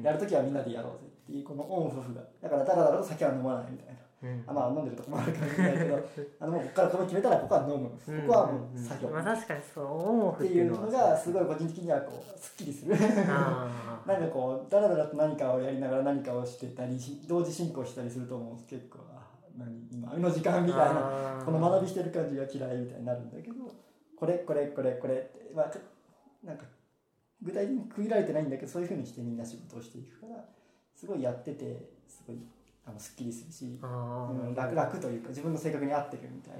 [0.02, 2.20] やるときはみんなでやろうぜっていうこのオンオフが。
[2.42, 3.92] だからだらだらと酒は飲まないみたいな。
[4.22, 6.08] うんあまあ飲んでるとこもあるかもしれないけど。
[6.38, 12.94] あのもうここからここ決めたらここは飲む、ここはもう作業、まあ確かにそうオンオフっていうのがすごい個人的にはこうすっきりする。
[13.28, 18.98] あ なんかこうだらだらと何かをやりながら何かをしてたりし同時進行したりすると思う結構。
[19.10, 19.11] あ
[19.58, 23.54] 何今あの時間みたいななこの学びしてる感じが嫌いみたいになるんだけど
[24.16, 25.70] これこれこれこれって、まあ、
[26.44, 26.64] なんか
[27.42, 30.44] 具体的に区切られてないんだけどそういうふうにしてみんな仕事をしていくから
[30.94, 32.36] すごいやっててすごい
[32.86, 36.58] あのすっきりするし、あうん、楽楽というか自分の性格に合ってるみたいな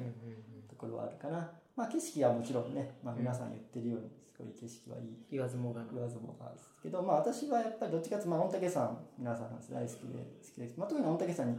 [0.69, 5.87] ところはあるかな、まあ、景色はもちろんね、まあ、皆さん言ってるようにすごい景色はいい言わずもがな。
[5.93, 11.59] 言わずもがなですけど、まあ、私はやっぱりどっちかというと、まあ、御嶽山皆さん大好きで好きです、まあ、特に御嶽山に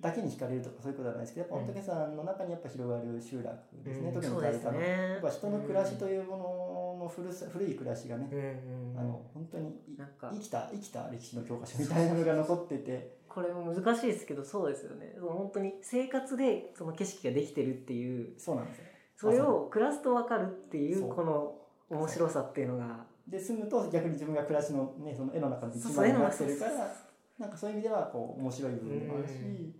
[0.00, 4.14] だけに惹かれるとかそういうことはないですけどやっぱ御嶽山の中にやっぱ広がる集落ですね、うん。
[4.14, 5.10] 特に大田の、ね。
[5.12, 13.18] やっぱ人の暮らしというものの古さ古い暮らしがね、うんうんあの本当に生きた生きた歴史の教科書みたいなのが残ってて。
[13.28, 15.14] これも難しいですけどそうですよね。
[15.20, 18.38] 本当に生活でその景色ができてるっていう。
[18.38, 18.84] そうなんですよ。
[19.16, 21.10] それを暮らすと分かるっていそう。
[21.10, 21.54] うこの
[21.90, 23.06] 面白さっていうのが。
[23.28, 26.72] で住むと逆に自分が暮らしの,、ね、その絵の中の一そう枚になってるから
[27.38, 29.74] なんかそういう意味ではこう面白い部分もあるしうん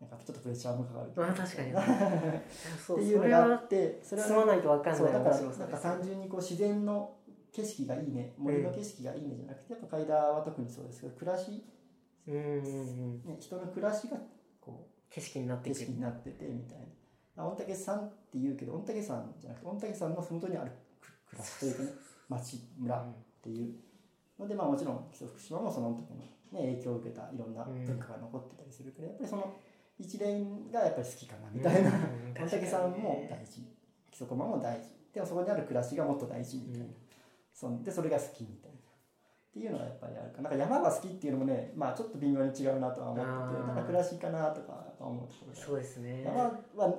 [0.00, 1.12] なんかちょっとプレッシャーもかかる。
[1.16, 7.16] まあ確かに っていうのがあってそれは住まないと分かんないだからなんか単純にこう自然の
[7.52, 11.64] 景色がいいね森の景色がいいねじゃなくてやっぱ海田は特にそうですけど暮らし、
[12.26, 13.22] うんうんうん。
[13.24, 14.18] ね、人の暮らしが
[14.60, 15.78] こ景色になっう景てく。
[15.80, 16.78] る色になっててみたい
[17.36, 17.44] な。
[17.44, 20.72] 御嶽山って言うけど御嶽山じゃなくて御嶽山の麓にある
[21.28, 21.90] 暮らしというかね
[22.28, 23.04] 町村っ
[23.42, 23.74] ていう。
[24.38, 26.16] のでまあもちろん福島もその時の、
[26.52, 29.54] ね、影響を受けたいろんな文化が残ってたりするけどやっぱりその
[29.98, 31.90] 一連がやっぱり好きかなみたいな。
[31.90, 32.34] うん。
[32.34, 33.62] 御嶽山も大事。
[34.10, 34.88] 木曽駒も大事。
[35.14, 36.94] でもそこにある暮らしがもっと大事みたいな、うん
[37.54, 38.76] そんでそれが好きみたいな。
[38.76, 38.80] っ
[39.54, 40.50] ていうのがやっぱりあるかな。
[40.50, 46.22] んか山が好きっていうのもねまあちょっと微妙に違うなとは思っててなんか暮らしかなとか思うところでそうですね。
[46.22, 46.42] 山
[46.76, 46.94] は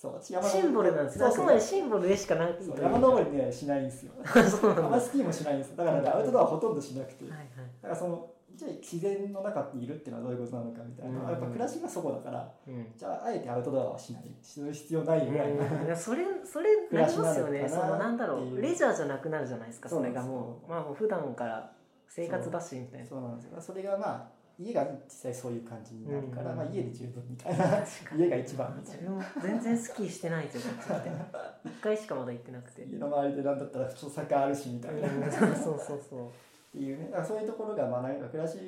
[0.00, 1.36] そう山シンボルなんですねあくそう。
[1.38, 2.54] そうまでシンボルでしかない。
[2.54, 4.12] といそうう山登りねしないんですよ。
[4.22, 5.76] そうなんスキーもしないんですよ。
[5.78, 7.24] だからねアウトドアはほとんどしなくて。
[7.24, 7.82] だはいはい。
[7.82, 11.28] からそのじゃあ自然の中にいるっていうのはどういうことなのかみたいな、うん。
[11.28, 12.86] やっぱ暮らしがそこだからうん。
[12.96, 15.54] じゃああえてアウトドアはしないする必要ないぐらい。
[15.54, 15.86] な、うん。
[15.86, 17.68] いやそれそれなりますよね。
[17.68, 20.70] そのなんだろううレジャーじゃなくなるじゃないですかそれがもう。
[20.70, 21.70] まあもう普段から
[22.08, 23.06] 生活だしみたいな。
[23.06, 23.20] そう。
[23.20, 23.60] なんですよ。
[23.60, 26.56] それがまあ家が実際そういう感じになるから、うん。
[26.56, 27.84] まあ、家で十分みたいな。
[28.16, 29.10] 家が一番みたいな。
[29.10, 31.02] 自分も全然スキーしてないというか
[31.62, 32.86] 一回しかまだ行ってなくて。
[32.86, 36.30] 家の周りでなんだったらちょっと坂あるしみたいな、そうそうそう
[36.76, 37.10] ていうね。
[37.24, 38.58] そういうところがまあなんか暮らし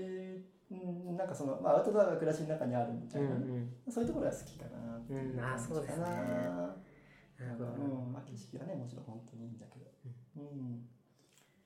[0.70, 5.44] うんなんかその、まあ、アウトドアが暮らしの中にあるみたいな、うんそういうところが好きかなっていううん。
[5.44, 6.04] あそうですね。
[7.40, 8.12] うん。
[8.12, 9.86] まあ、景色はねもちろん本当にいいんだけど。
[10.36, 10.88] うん、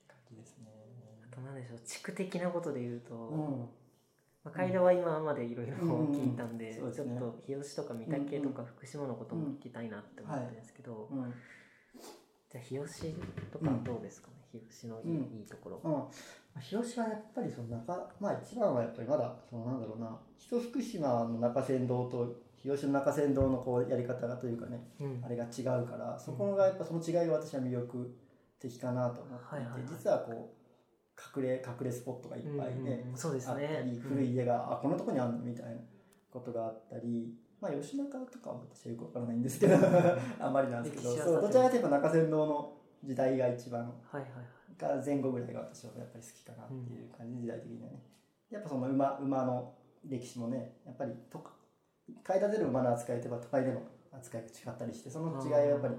[0.09, 0.67] 感じですね。
[1.31, 3.69] あと何でしょう地区的なことで言うと、うん。
[4.45, 6.13] まあ、は今までいろいろうん。
[6.13, 6.59] 聞いたん。
[6.59, 7.19] で,、そうですね。
[7.19, 11.33] ちょっと日吉とか御嶽とか福島のことも聞きたいなって思ってるんですけど、うん。
[12.51, 13.15] じゃあ日吉
[13.53, 15.39] とかどうですかね、日吉のいい,、うん。
[15.39, 25.23] いいところ、うん、広島はやっぱりその中、まあ一番はやっぱりまだ、そのなんだろうな、木曽福島の中山道と日吉の中山道のこうやり方がというかねうん。
[25.25, 28.15] あれが違うからそこがやっぱその違いが私は魅力
[28.61, 29.83] 的かなと思っていて、はいはいはい。
[29.89, 33.69] 実はこう隠れ隠れスポットがいっぱいね、そうですね。
[33.69, 34.01] あったりうん。
[34.01, 35.73] 古い家が、あこんなとこにあるのみたいな
[36.31, 37.35] ことがあったり。
[37.61, 39.77] まあ、吉中とかは私はよくわからないんですけど
[40.41, 42.73] あんまりなんですけどどちらかというと中山道の
[43.05, 43.83] 時代が一番。
[43.83, 44.99] はいはいはい。
[44.99, 48.03] が前後ぐらいが私はやっぱり好きかなっていう感じ、時代的にはね。
[48.51, 49.75] やっぱその馬馬の
[50.05, 51.53] 歴史もねやっぱりとか
[52.23, 53.81] 買い立てる馬の扱いといえば都会での
[54.13, 55.95] 扱いが違ったりしてその違いがやっぱり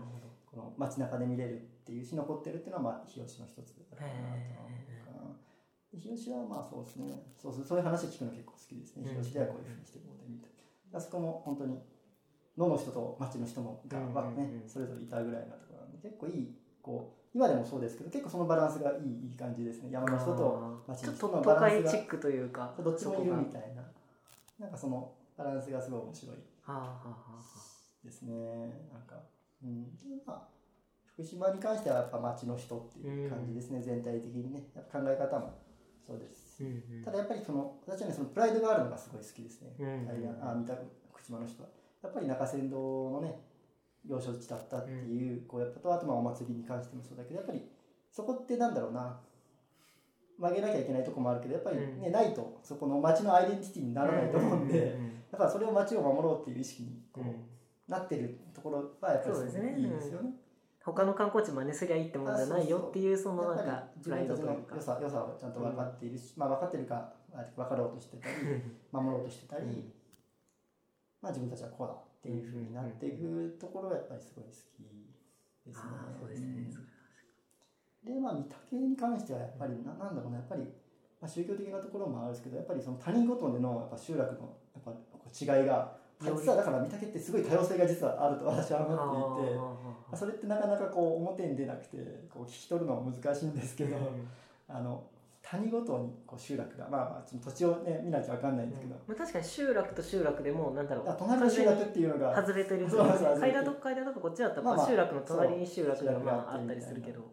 [0.46, 5.34] この街中で見れるっていうし残ってるっていうのはまあ日吉の一つだかなとは思うかな。
[5.92, 7.10] で日吉はまあそうですね。
[7.42, 9.10] そうそうそういう話聞くの結構好きですね。
[9.10, 9.24] うん。
[9.24, 10.52] 日吉ではこういうふうにしてこうでみたい
[10.92, 11.82] なあそこも本当に
[12.54, 14.16] 野の人と町の人もがうんうんうん。
[14.16, 19.90] はねそれぞれいたぐらいなところなんで結構いいこう今でもそうですけど結構そのバランスがいいいい感じですね。
[19.92, 23.82] 山の人と町の人のバランスが会チックというかどっちもいるみいたいな。
[24.60, 26.36] なんかそのバランスがすごい面白い
[28.04, 28.88] ですね。
[28.92, 29.16] なんか
[29.64, 29.84] うん。
[30.08, 30.48] でまあ
[31.06, 34.64] 福島に関してはやっぱ町の人っていう感じですね、全体的にね。
[34.76, 35.54] やっぱ考え方も
[36.06, 36.58] そうです。
[36.58, 37.04] し、うんうん。
[37.04, 40.56] ただやっぱりその私はねそのプライドがあるのがすごい好きですね、うんうん平あ
[41.12, 41.70] 福島の人は。
[42.04, 43.40] やっぱり中山道のね
[44.08, 47.62] 幼少地だったっていう、こうやっぱとあとまあお祭りに関してもそうだけどやっぱり
[48.12, 49.20] そこってなんだろうな。
[50.40, 52.12] 曲げなきゃいけないとこもあるけどやっぱりね、うん。
[52.12, 54.98] ないとそこの町のアイデンティティにならないと思うんで、
[55.32, 57.36] だからそれを町を守ろうっていう意識にこう、うん。
[57.88, 60.32] なってるところはやっぱりすごいいですよね。
[60.84, 67.14] 他の観光地真似すりゃいいってもんじゃないよっていうそのなんか自分たちの良さ良さをちゃんと分かっているし、まあ分かってるか
[67.56, 68.34] 分かろうとしてたり
[68.92, 69.94] 守ろうとしてたり、うん。
[71.22, 71.94] まあ自分たちはこうだ
[72.24, 74.88] っていうふうになっていくところがやっぱりすごい好き
[75.68, 75.92] ですね。
[76.20, 76.72] そうですね
[78.04, 80.64] でまあ御嶽に関してはやっぱりななんだろうなやっぱり、
[81.22, 89.94] まあ、宗教的なところもあるんですけどやっぱりその谷ごとでのやっぱ集落のやっぱこう違いが実はだから御嶽ってすごい多様性が実はあると私は思っていて。
[90.14, 91.98] あそれってなかなかこう表に出なくて
[92.30, 93.98] こう聞き取るのは難しいんですけど、
[94.68, 95.04] あの
[95.54, 103.40] 谷ごとにこう集落がまあまあちょっと土地をね見なきゃ分かんないんですけど、まあ、確かに集落と集落でもなんだろうあ隣の集落っていうのが外れてるそうそうそう。
[103.40, 107.32] 階段と階段とかこっちだったまあまあら集落の隣に集落がまああったりするけど。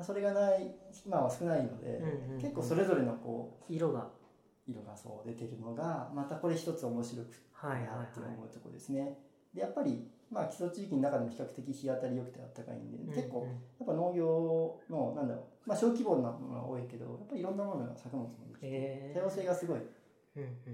[0.00, 2.40] それがない今は少ないので、うんうんうん。
[2.40, 4.00] 結構それぞれのこ色が。
[4.00, 9.18] う色がそう出てるのがまたこれ一つ面白くはいはいはいなって思うところですね。
[9.54, 13.46] でやっぱりまあ基礎地域の中でも比較的日当たり良くて暖かいんで、結構
[13.80, 19.80] やっぱ農業のなんだろうまあ小規模なものが多いけどやっぱりいろんなものが作物もできて多様性がすごい。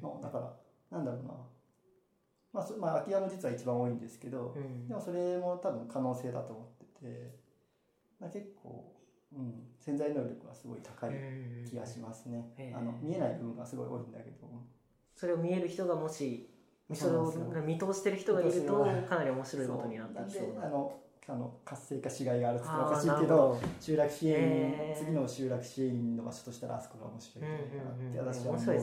[0.02, 0.52] のだから
[0.90, 1.34] なんだろうな。
[2.52, 4.88] まあそまあ空き家も実は一番多いんですけど、うん。
[4.88, 6.66] でもそれも多分可能性だと思っ
[7.00, 7.34] てて、
[8.20, 8.92] まあ、結構、
[9.32, 11.12] うん、潜在能力はすごい高い
[11.68, 14.48] 気がしますね、あの見えない部分がすごい多いんだけど。
[15.16, 16.50] それを見える人がもし
[16.92, 17.32] それを
[17.64, 20.60] 見通してる人がいるとかなり面白いことになってきそう。
[20.60, 22.82] あのあの活性化しがいがあるって言った。
[22.84, 28.76] らおかしいけど集落支援へー次の集落支援の場所としたらあそこが面白いんじゃないかなって私は思う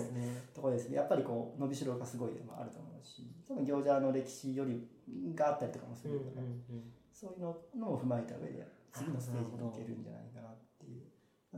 [0.56, 0.98] ところですね。
[0.98, 4.88] やっぱりこう伸びしろがすごいのもあると思うし多分行者の歴史より
[5.36, 6.84] があったりとかもするから、んうん
[7.14, 11.04] そういうののを踏まえた上で次のステージに行けるんじゃないかなっていう。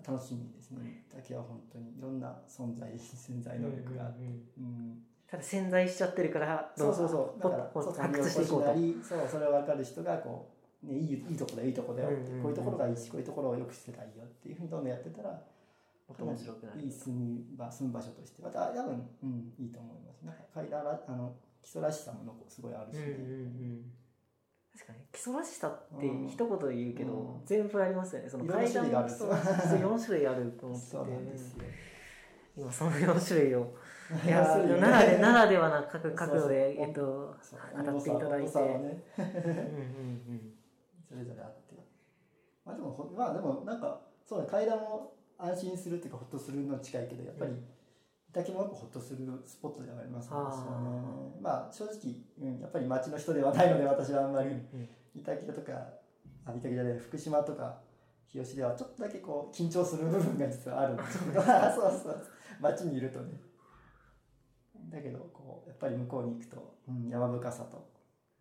[0.05, 1.05] 楽しみですね。
[1.13, 4.39] だけは本当にいろんな存在潜在能力があって、うんうんうん。
[4.57, 7.41] うんただ潜在しちゃってるからそうそうそう。
[7.41, 8.69] だからポッポッそう発掘していこうと。
[9.01, 10.53] そうそれを分かる人がこ
[10.85, 15.41] う、ね、いいいいとこだよいいとこだよって、こういうところがいいしこういうところをよくしてたらいいよっていうふうにどんどんやってたら
[16.19, 16.81] 面白くなる。
[16.81, 23.13] いい住み場住む場所としてまた多分、うん、いいと思いますなんか階段らあの基礎らしさも残すごいあるし、うんうんう
[23.81, 23.81] ん
[24.73, 27.45] 確かに基礎らしさってうん一言で言うけど、うん。
[27.45, 28.29] 全部ありますよね。
[28.29, 30.91] その階段の基礎4種類あると思ってて。
[30.93, 31.63] そうなんですよ。
[32.55, 33.73] 今その4種類を
[34.23, 38.65] いいややならでならではな角角度でえっとそう語っていただいて、それ
[41.23, 41.75] ぞれあって。
[42.65, 47.63] まあでもほまあでもなんかそうね階段も安心するっていうかほっとするのに近いけどやっぱりうん。
[48.33, 50.37] だけもほっとするスポットではありますね。
[51.39, 54.49] まあ正直、うん、やっぱり町の人ではないので私はあんまり
[55.13, 55.71] 三滝とか
[56.45, 57.77] あ三滝じゃない福島とか
[58.25, 61.41] 日吉ではちょっとだけこう緊張する部分が実はあるんですけど。
[61.45, 62.25] そうそう
[62.59, 63.39] 町にいるとね
[64.93, 67.89] だけどこうやっぱり向こうに行くと、うん、山深さと、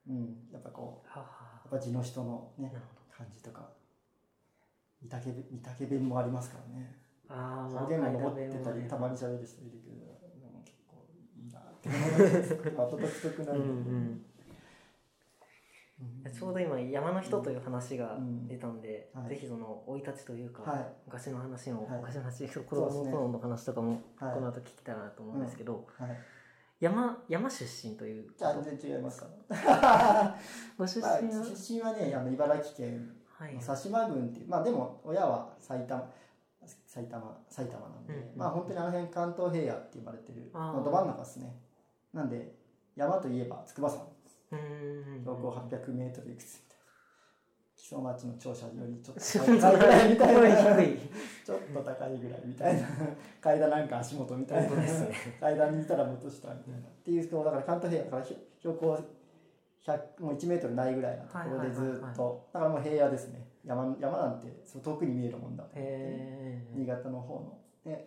[0.06, 2.70] うん、やっぱこうやっぱ地の人のね
[3.16, 3.70] 感じとか
[5.02, 6.94] 御嶽弁御嶽弁もありますからね。
[7.26, 10.12] どああ方言も残ってたりたまにに喋る人いるけど
[10.64, 11.08] 結構
[11.40, 13.60] いいなって思いますまた独特なうん。
[13.60, 14.22] うん
[16.34, 19.30] ちょうど今山の人という話が出たんで、うんはい。
[19.30, 20.86] ぜひその生い立ちというか、はい。
[21.06, 22.00] 昔の話も、はい。
[22.00, 24.34] 昔の話子供の頃の話とかもはい。
[24.34, 26.10] この後聞きたいなと思うんですけど、はい
[26.82, 29.20] 山山出身というじゃあ全然違います。
[29.20, 29.26] か？
[30.76, 33.54] ご出身まあ、は、出身はねあの茨城県はい。
[33.54, 36.10] の佐島郡っていうまあでも親は埼玉
[36.86, 38.20] 埼玉埼玉なんで、うん。
[38.32, 40.72] うんまあ本当にあの辺関東平野って呼ばれてるあー。
[40.72, 41.56] まあど真ん中ですね。
[42.12, 42.52] なんで
[42.96, 44.06] 山といえば筑波山
[44.50, 46.60] 標高800メートルいくつ
[47.82, 50.56] 木曽町の庁舎よりちょっと高いぐらいみたいな
[51.44, 52.88] ちょっと高いぐらいみたいな
[53.40, 54.70] 階段なんか足元みたいな
[55.40, 58.98] 階段にいたらもっとしたみたいなっていうとだから関東平野から標高
[59.84, 65.64] 100もう1メートルないぐらいなところでずっとだからもう平野ですね山山なんてそう遠くに見えるもんだ
[66.76, 68.06] 新潟の方のね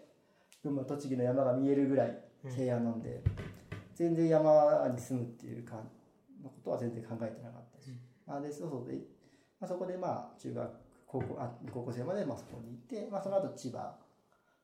[0.63, 2.17] 群馬栃木の山が見えるぐらい
[2.55, 3.21] 平野なんで、
[3.95, 5.75] 全然山に住むっていうか
[6.43, 7.89] のことは全然考えてなかったし、
[8.27, 8.97] あでそうそうで、
[9.59, 10.69] まあ、そこでまあ中学
[11.07, 13.95] 高校あ高校生までまあそこにいて、まあ、その後千葉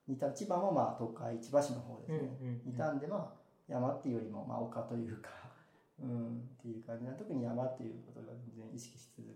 [0.07, 0.31] にいた。
[0.31, 2.73] 千葉もまあ東海千葉市の方ですね、うんうんうん。
[2.73, 5.29] いたんでまあ山っていうよりもまあ丘というか
[6.01, 7.05] うんっていう感じ。
[7.05, 9.27] で特に山っていうことが全然意識し続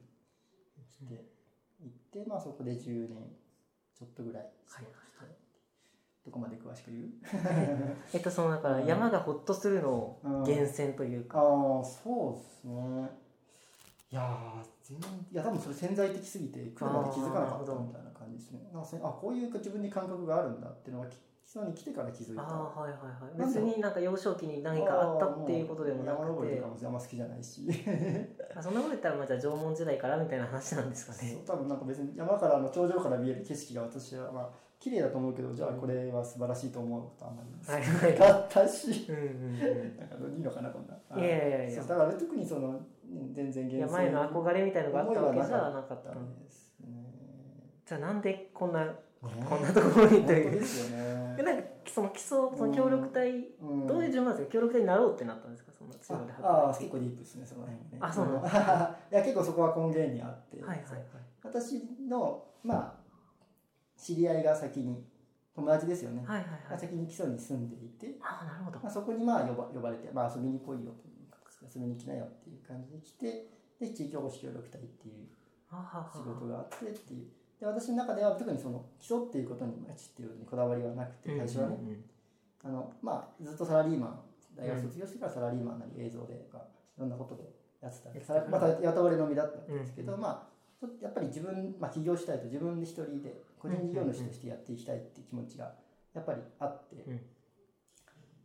[1.07, 1.13] けて
[1.83, 3.35] いって、まあそこで10年
[3.93, 4.91] ちょっとぐらい過ごし
[5.27, 5.35] て、
[6.25, 7.09] どこまで詳しく言う？
[8.13, 13.09] えっとそのだから山がほっとするの源泉というか、ああそうですね。
[14.11, 18.59] いやー全然いや多分それ潜在的すぎて来るまで気づかなかったみたいな感じですね。
[18.71, 22.43] なんかせあこういう自分に感覚があるんだっていうのがき基礎に来てから気づいた。
[22.43, 23.47] はいはいはい。
[23.47, 27.65] 別になんか幼少期に何かあったっていうことでもなく山登りてとかもあんま好きじゃないし。
[28.55, 31.33] あそんなこと言ったらまあじゃあ縄文時代からみたいな話なんですかね。
[31.33, 34.49] そう多分なんか別に山からの頂上から見える景色が私はまあ
[34.85, 37.43] 綺麗だと思うけどじゃあこれは素晴らしいと思うことはあんま
[38.07, 39.07] りなか ったし。
[39.09, 39.97] うんうんうん。
[39.97, 41.19] なんかいいのかなこんな。
[41.19, 41.81] いやいやいや。
[41.83, 42.73] だから特にそのう
[43.11, 46.09] ん全然現山への憧れみたいのがあったわけじゃなかった思いはなかった
[46.43, 46.87] ですね。
[47.83, 48.91] じゃあなんでこんなね。
[49.49, 51.35] こんなところにという本当ですよね。
[51.39, 51.41] え。
[51.41, 53.87] なんかその基礎その協力隊うん。
[53.87, 54.51] どういう順番ですか？
[54.53, 55.71] 協力隊になろうってなったんですか？
[55.71, 57.97] そのチームでああ結構ディープですねその辺もね。
[58.01, 58.45] あそうなんん い
[59.15, 61.03] や結構そこは根源にあって、はいはいはい。
[61.43, 63.04] 私のまあ
[63.97, 65.03] 知り合いが先に
[65.55, 66.23] 友達ですよね。
[66.25, 66.71] はいはいはい。
[66.71, 68.79] が先に基礎に住んでいて、ああなるほど。
[68.83, 73.47] まあ、そこにまあ呼ば呼ばれて、まあ、遊びに来いよという形で遊びに来なよっていう感じで来て
[73.79, 75.27] で地域おこし協力隊っていう
[75.71, 77.27] 仕事があってっていう。
[77.59, 81.87] で私の中では特にその基礎っていうことに町っていうのにこだわりはなくて最初はね、うん。
[81.87, 82.05] うんうん
[82.65, 84.19] あのまあずっとサラリーマン
[84.57, 87.43] 大学卒業してからサラリーマンなり映像でまあいろんなことで
[87.79, 90.21] やってたまた雇われの身だったんですけど、うん。
[90.21, 93.33] まあちょっとやっぱり自分、まあ、起業したいと自分で一人で
[93.65, 95.73] 個人事業主としてやっていきたいっていう気持ちが
[96.13, 97.21] やっぱりあって、うん。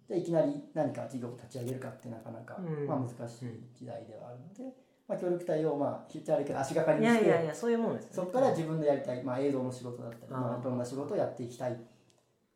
[0.08, 2.86] でいきなり何か事業を立ち上げるかってなかなか、うん。
[2.86, 4.74] まあ、難しい時代ではあるので、
[5.06, 8.16] まあ、協力隊をまあ言ってあるけど足がかりいにしてやいやいやそういうもんですよね。
[8.16, 11.76] そこから自分のやりたい、まあ、映像の仕事だったり、まあ、いろんな仕事をやっていきたいっ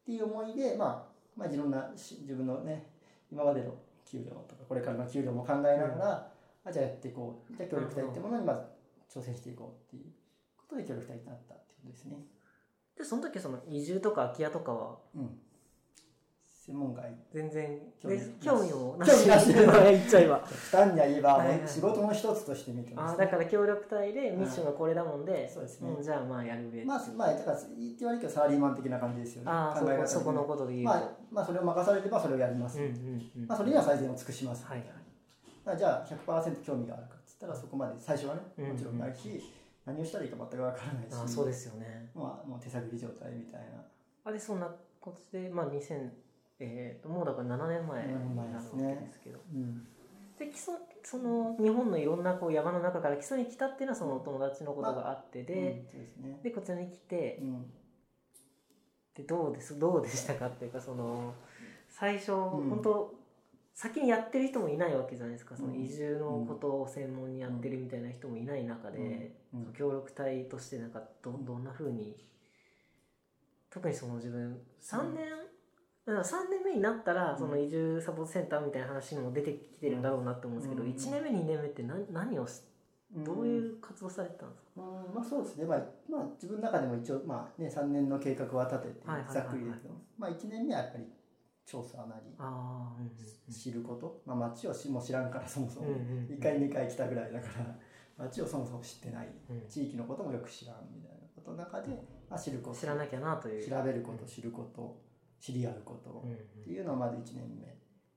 [0.04, 2.86] ていう思いで、まあ、まあいろんなし自分のね
[3.30, 6.30] 今までの給料とかこれからの給料も考えながら、
[6.64, 7.56] あじゃあやっていこう。
[7.56, 8.60] じゃあ協力隊ってものにまず
[9.18, 10.12] 挑戦していこうっていう
[10.56, 12.16] ことで協力隊になったっていうことですね。
[12.97, 14.97] でその時その移住とか空き家とかは？
[15.16, 15.30] うん、
[16.49, 17.12] 専門外。
[17.32, 19.45] 全然興味で興味もな興味なし。
[19.47, 20.38] し 言っちゃえば。
[20.38, 21.68] 極端には言えば、はいはい。
[21.68, 25.90] 仕事の一つとして見てます、あーだから協力隊でミッションがこれだもんで、そうですね。
[25.90, 29.51] んじゃあまあやる上、まあ、まあ、だから言って悪いけどサラリーマン的な感じですよね。
[29.51, 32.92] あ考え方こそこのことで言うと、まあ、まあそれを任されればそれをやります、うんうん
[33.36, 34.82] うんまあ、それには最善を尽くします、はい
[35.64, 35.76] はい。
[35.76, 37.95] じゃあ100%興味があるかっつったらそこまで。
[37.99, 39.42] 最初はねうんもちろんないし、
[39.87, 42.11] 何をしたらいいか全く分からないしあーそうですよね。
[42.14, 43.85] まあ、もう手探り状態みたいな。
[44.24, 46.11] あでそんなことでまあ2000
[46.61, 48.97] えー、ともうだから7年前7年前になるわですね。
[49.01, 49.41] けですけど。
[49.53, 49.87] うん
[50.39, 50.74] で基礎
[51.05, 56.41] その日本のいろんなこう山の中から基礎に来たっていうのはそのお友達のことがあってで、うんそうですね。
[56.43, 57.70] でこちらに来てうん。
[59.14, 61.35] でどうですどうでしたかっていうかその
[61.89, 62.35] 最初、ん。
[62.35, 63.14] 本当
[63.75, 65.57] 先にやってる人もいないわけじゃないですか。
[65.57, 69.66] そのうん移住のことを専門にやってるみたいな人もいない中で、うん。
[69.66, 69.72] うん。
[69.72, 72.16] 協力隊としてなんかどどんなふうに
[73.70, 75.27] 特にその自分3年、
[76.07, 77.39] だから3年目になったらん。
[77.39, 80.91] その移住サポートセンターみたいな話にも出てきてるんだろうなって思うんですけど、うん。
[80.91, 82.62] 1年目2年目って何何をし
[83.14, 85.79] どういう活動されてたんですか、うんまあそうですね、まあ
[86.11, 91.05] まあ、自分の中でも一応、まあね、3年の計画は立ててざっくりですけど、まあ、1年目はやっぱり
[91.66, 92.36] 調査なり
[93.52, 95.88] 知ること、まあ、町をしも知らんからそもそも。
[95.88, 96.02] うんうんう
[96.32, 96.36] ん。
[96.38, 97.46] 1回2回来たぐらいだか
[98.18, 99.28] ら町をそもそも知ってない。
[99.68, 101.88] 地域のこともよく知らんみたいなことの中で、
[102.28, 102.76] まあ、知ること。
[102.76, 103.68] 知らなきゃなという。
[103.68, 105.00] 調べること知ること
[105.40, 106.22] 知り合うこと。
[106.24, 107.74] うんっていうのがまず1年目。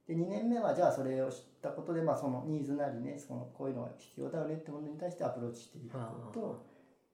[0.07, 6.65] で2年目はじゃあそれを知ったことで、まあ、そのニーズなりねそのこういうのが必要だよねってものに対してアプローチしていくこと。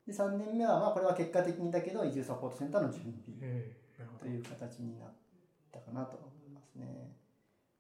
[0.06, 3.40] で3年目はまあこれは結果的にだけど移住サポートセンターの準備。
[4.20, 5.14] という形になっ
[5.74, 7.12] たかなと思いますね。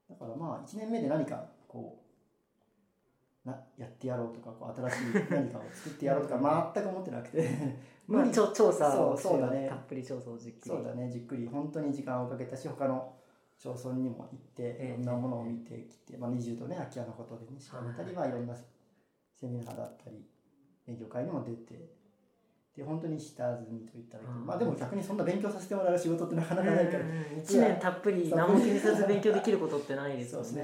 [0.10, 2.04] だからまあ1年目で何かこ
[3.46, 4.98] うなやってやろうとかこう新しい
[5.30, 7.50] 何かを作ってやろうとか 全く思ってなくて。
[8.06, 9.66] まあ、調査をそうだね。
[9.70, 10.70] たっぷり調査をじっくり。
[10.72, 11.10] そうだね。
[11.10, 13.14] じっくり本当に時間をかけたし他の
[13.58, 14.88] 町村にも行ってええ。
[14.88, 18.16] いろんなものを見てきて、まあ、二重とね空き家のことで、ね、調べたり、はい。
[18.16, 18.54] まあ、いろんな
[19.34, 20.28] セミナーだったり
[20.86, 22.03] 勉強会にも出て
[22.76, 30.64] で本当に下積みといったらいいまあでも逆にそんな勉強させてもらう仕事ってなかなかないから、1年たっぷり何も気にせず勉強できることってないですそうよですね。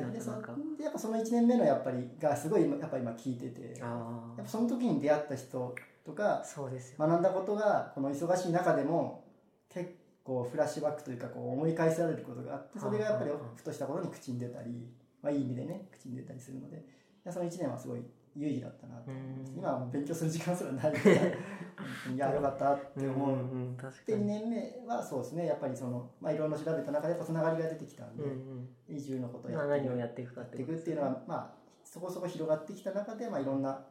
[0.77, 6.95] でやっぱその1年目のやっぱりがすごい今やっぱ今聞いててやあっぱその時に出会った人とかあそうですよ。
[6.99, 9.23] 学んだことがこの忙しい中でも
[9.69, 9.93] 結
[10.23, 14.89] 構フラッシュバックというかこう思い返されることがあってそれがやっぱりふとしたことに口に出たり、
[15.21, 16.97] まあ、いい意味でね口に出たりするので。
[17.31, 18.01] その1年はすごい
[18.35, 19.51] 有意義だったなと思います。
[19.51, 19.57] うん。
[19.57, 21.15] 今は勉強する時間すらないから
[22.13, 23.09] いやよかったってう。
[23.09, 23.29] ん思う。
[23.31, 31.53] うん確かで2に年目はそうですねやっぱりその、まあ、いろいろ調べた中でつながりが出てきたんで、うん移住のことをうんまあやって何をやっていくかやっていってことくっていうのは、まあ、
[31.83, 33.85] そこそこ広がってきた中で、まあ、いろんな、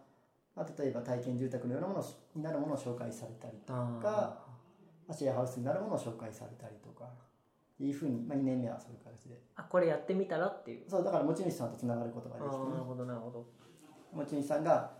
[0.55, 4.11] まあ、例えば体験住宅のようなものになるものを紹介されたりとあか、
[5.07, 7.09] まあシェアハウスになるものを紹介されたりとか
[7.81, 10.91] いうふうに、まあ、2年目はそういう形であこれやってみたらっていう。
[10.91, 12.63] そうだから持ち主さんとつながることができて、ね。
[12.63, 13.47] ああなるほどなるほど
[14.13, 14.91] 持ち主さんが、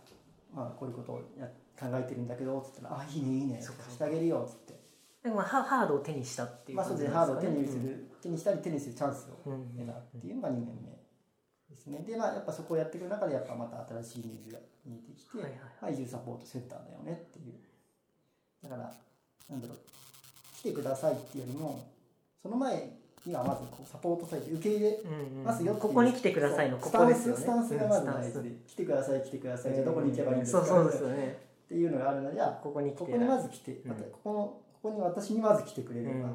[0.53, 1.47] まあ、こういうことをや
[1.79, 4.79] 考えてるんだけどつったら「あいいねいいね」そうかしてあげるよっつって、
[5.23, 10.99] でもまあハハードを手にしたっていうまあ、そうですねハードを手にする、手にしたり手にするチャンスをうんうん得たっていうのが2年目
[11.69, 11.99] ですね。
[11.99, 15.69] でまあやっぱそこをやっていく中でやっぱまた新しいニーズが見えてきて、はいはいはい。
[15.81, 17.53] まあ、移住サポートセンターだよねっていう。
[18.63, 18.93] だから
[19.49, 19.77] なんだろう
[20.57, 21.87] 来てくださいっていうよりも
[22.41, 27.41] その前にはまずこうサポートされて受け入れうんうんますよっていうここに来てくださいのここですよね。
[27.41, 29.73] スタンススタンスがまずうん大事で、来てください来てください。
[29.73, 31.37] じゃあどこに行けばいいんですかそうそうですよね。
[31.65, 32.99] っていうのがあるのでじゃあここに来て。
[32.99, 33.89] ここにまず来て、うん。
[33.89, 36.27] またここのここに私にまず来てくれれば、うんうん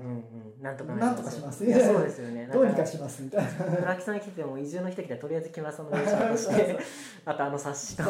[0.57, 0.62] うん。
[0.62, 1.64] なんとかなんとかします。
[1.64, 2.47] いやそうですよね。
[2.53, 3.64] どうにかししますみたいな。
[3.80, 6.78] 村木さんに来ても移住の人来たらとりあえず木村さんの名刺渡して。
[7.24, 8.05] あとあの冊子と。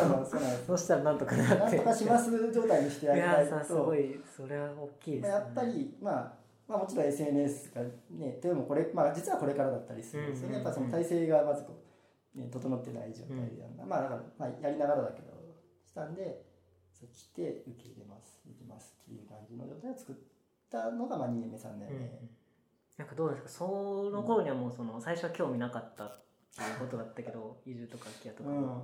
[0.66, 1.54] そしたらなんとかなって。
[1.56, 3.54] なんとかします状態にしてあいげたいと。
[3.54, 4.20] やさすごい。
[4.36, 5.30] それは大きいですね。
[5.30, 10.28] まあやっぱり、まあ、まあもちろん SNS がねでもこれ、まあ、実はこれからだったりする。
[10.28, 11.82] んですよね、うんうんうんやっぱその体制がまずこ
[12.36, 15.32] う、ね、整ってない状態なんだ、まあだから、まあ、やりながらだけど
[15.86, 16.42] したんで
[16.92, 18.40] そう来て受け入れます。
[18.46, 20.14] できますっていう感じの状態を作っ
[20.70, 22.00] たのが、まあ、2年目3年うんうん。
[22.02, 22.08] 目、
[22.98, 23.48] なんかどうですか？
[23.48, 26.24] その頃にはもうその最初は興味なかったっ
[26.56, 28.82] ていうことだったけど移住とか空き家とか、うん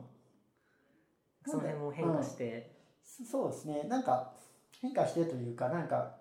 [1.47, 3.85] その辺も変化して、そそうですね。
[3.89, 4.35] なんか
[4.79, 6.19] 変化してというかなんか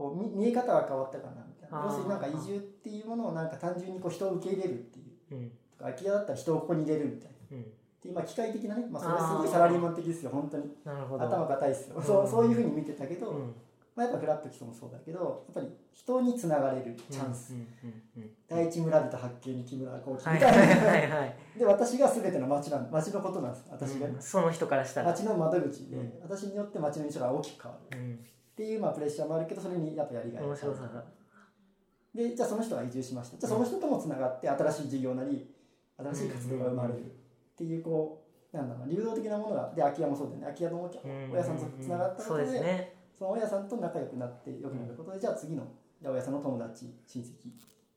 [0.00, 1.84] こう見見え方が変わったかなみたいな。
[1.84, 5.36] 要するになんか移住っていうものをなんか単純にこう人を受け入れるっていう。
[5.36, 5.50] うん。
[5.50, 7.64] とか空き家だったら人をここに入れるみたいなうん、っ
[8.00, 10.70] ていうまあ機械的なね、まあ、それすごいサラリーマン的ですよ本当に。
[10.86, 12.02] 頭固いですよ、うん。
[12.02, 13.54] そうそういうふうに見てたけど、うん。
[13.94, 17.52] まあ、やっぱフラット基礎もそうだけどやっぱり人につながれるチャンス、
[18.48, 24.16] 第一村人発見に木村幸喜はいみたいな、はいはいはい、で私が全ての町なん町のことなんです私が、うん。
[24.22, 26.12] その人からしたら、町の窓口で、うん。
[26.22, 27.98] 私によって町の印象が大きく変わる。
[27.98, 28.18] うん、
[28.60, 31.02] っていうまあプレッシャーもあるけどそれにやっぱやりがい面白さが。
[32.14, 33.38] でじゃあその人が移住しました。
[33.38, 35.48] じゃあその人ともつながって新しい事業なり
[35.96, 37.08] 新しい活動が生まれるっ
[37.56, 40.44] ていうこうなんだろうな流動的なものがで空き家もそうだよね。
[40.44, 41.32] 空き家のうん。
[41.32, 42.94] 親さんとつながったこそうとで,、ですね。
[43.18, 45.66] その親さんと仲良くなって良くなることで、じゃあ次の
[46.02, 47.28] じゃあ親さんの友達親戚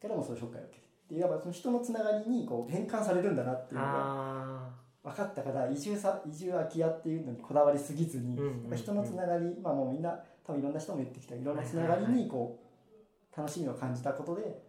[0.02, 1.16] からもそういう紹介を受けるって。
[1.16, 4.70] いうやっぱその人のつながりにこう変換されるんだなっていうのがあ
[5.04, 8.62] 分かったから移住さ移住空き家っていうのにこだわりすぎずに、うんうんうん。
[8.62, 11.36] やっぱ人のつながりまあもうみんな多分いろんな人も言ってきた。
[11.36, 12.60] いろんなつながりにこ
[13.34, 14.62] う楽しみを感じたことで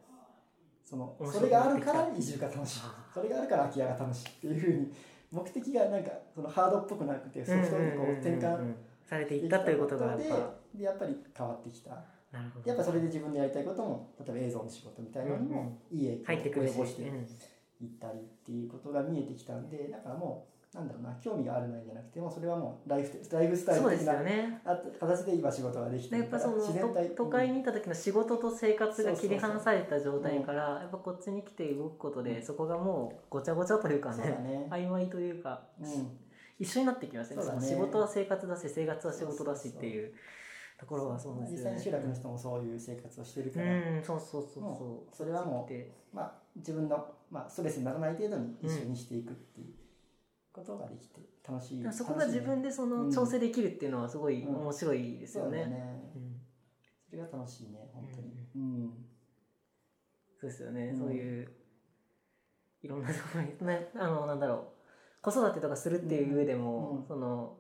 [0.84, 2.80] そのそれがあるから移住が楽しい。
[2.84, 4.92] あそれがあるから空き家が楽しいっていうふうに
[5.30, 10.28] 目的がなんかそのハードっぽくなくてーソフトにこう転換されていったということがで
[10.78, 11.90] やっぱり変わってきた。
[12.64, 17.26] やっぱそれで自分でやりたいことも例えば映像の仕事みたいなのにもいい影響を及ぼしてうん。
[17.80, 24.60] 行ったりっていうことが見えてきたんでだからもうなんだろうな興味があるないじゃなくてもうそれはもうライフライフスタイル的なよね。
[24.64, 36.18] あ形で今仕事ができてるからでやっぱその自然体都都会にいた時の仕事と生活が切り離された状態からやっぱこっちに来て動くことでそこがもうごちゃごちゃというかねね、曖昧というかうん、
[36.58, 37.42] 一緒になってきましたね。
[37.42, 37.66] そうだね。
[37.66, 40.12] その仕事は生活だし生活は仕事だしっていう
[40.76, 41.56] ところはそうですよね。
[41.56, 45.16] 実際に集落の人もそういう生活をしてるから、うんそうそうそうもそう。
[45.16, 49.74] それはもうでまあ、自分の、まあ、ストレスにならない程度に一緒にしていくっていう
[50.55, 50.78] こと。
[50.78, 55.50] ができて楽しい、そこが自分でその調整できるっていうのはすごい面白いですよね。
[55.50, 56.12] そうだよね。
[56.14, 56.40] うん。
[57.11, 58.28] それが楽しいね本当に。
[58.28, 58.92] ううん、
[60.40, 60.98] そうですよね、うん。
[60.98, 61.48] そういう
[62.82, 64.72] いろんなところに、ね、 あのなんだろ
[65.20, 67.07] う子育てとかするっていう上でも、うん。
[67.07, 67.57] その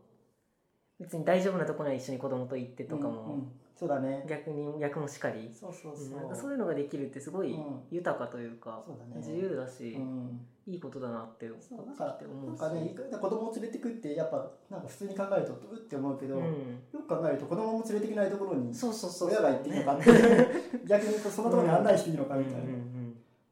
[1.00, 4.24] 別に大丈夫なところには一緒に子供と行ってとかもそうだね。
[4.28, 5.50] 逆に逆もしかり。
[5.52, 6.16] そうそうそう、うん。
[6.16, 7.82] なんかそういうのができるってすごいうん。
[7.90, 9.16] 豊かというか、そうだね。
[9.16, 10.40] 自由だし、うん。
[10.66, 12.60] いいことだなって思そうなんかって思うし。
[12.60, 20.04] なんかね子供を連れてくってやっぱなんか普通に考えるとうって思うけど、ようん、く考えると子供も連れていけないところにそうそうそう親が行っていいのかって、
[20.86, 22.60] 逆に言うとそのところに案内していいのかみたいな、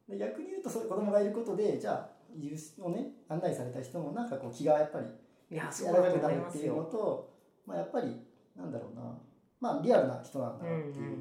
[0.09, 5.05] で逆に言うとそういう子供がいることでじゃあ移住をね案内された人もなんかこう気がやっぱり
[5.51, 6.83] いやらかくなるっていうの。
[6.85, 7.29] と、
[7.65, 8.19] まあ、やっぱり
[8.55, 9.15] なんだろうな
[9.63, 11.13] まあリアルな人なんだってい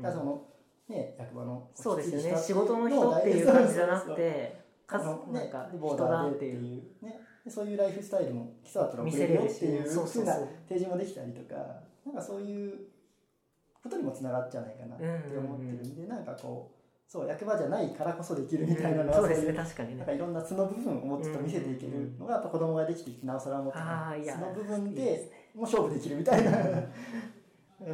[0.00, 0.42] う、その
[0.88, 2.42] ね役場のそうですよね。
[2.42, 5.24] 仕事の人っていう感じじゃなくてかつそうそう。
[5.26, 6.36] そうなんかねボ人ーダーで。
[6.36, 6.82] ってだっていう。
[7.02, 7.20] ね。
[7.44, 9.56] でそういうライフスタイルも基礎だったら見せれるし。
[9.56, 10.48] っていうふうな提
[10.80, 11.60] 示もできたりとか
[12.06, 12.78] なんかそういう
[13.82, 19.52] ことにもつながっちゃうないかなって思ってるんで、なんかこうそう役場じゃないからこそできるみたいなのは、そうですね。
[19.52, 19.96] 確かにね。
[19.96, 25.40] なんかいろんな素の部分をもうちょっと見せていけるのがやっぱ子供ができてきてなおさら思っての部分でね。
[25.54, 26.52] もう勝負できるみたいな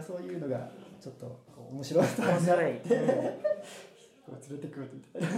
[0.01, 0.71] そういうのが
[1.01, 5.29] ちょっと面白いと面白い、こう連れてくるみたいな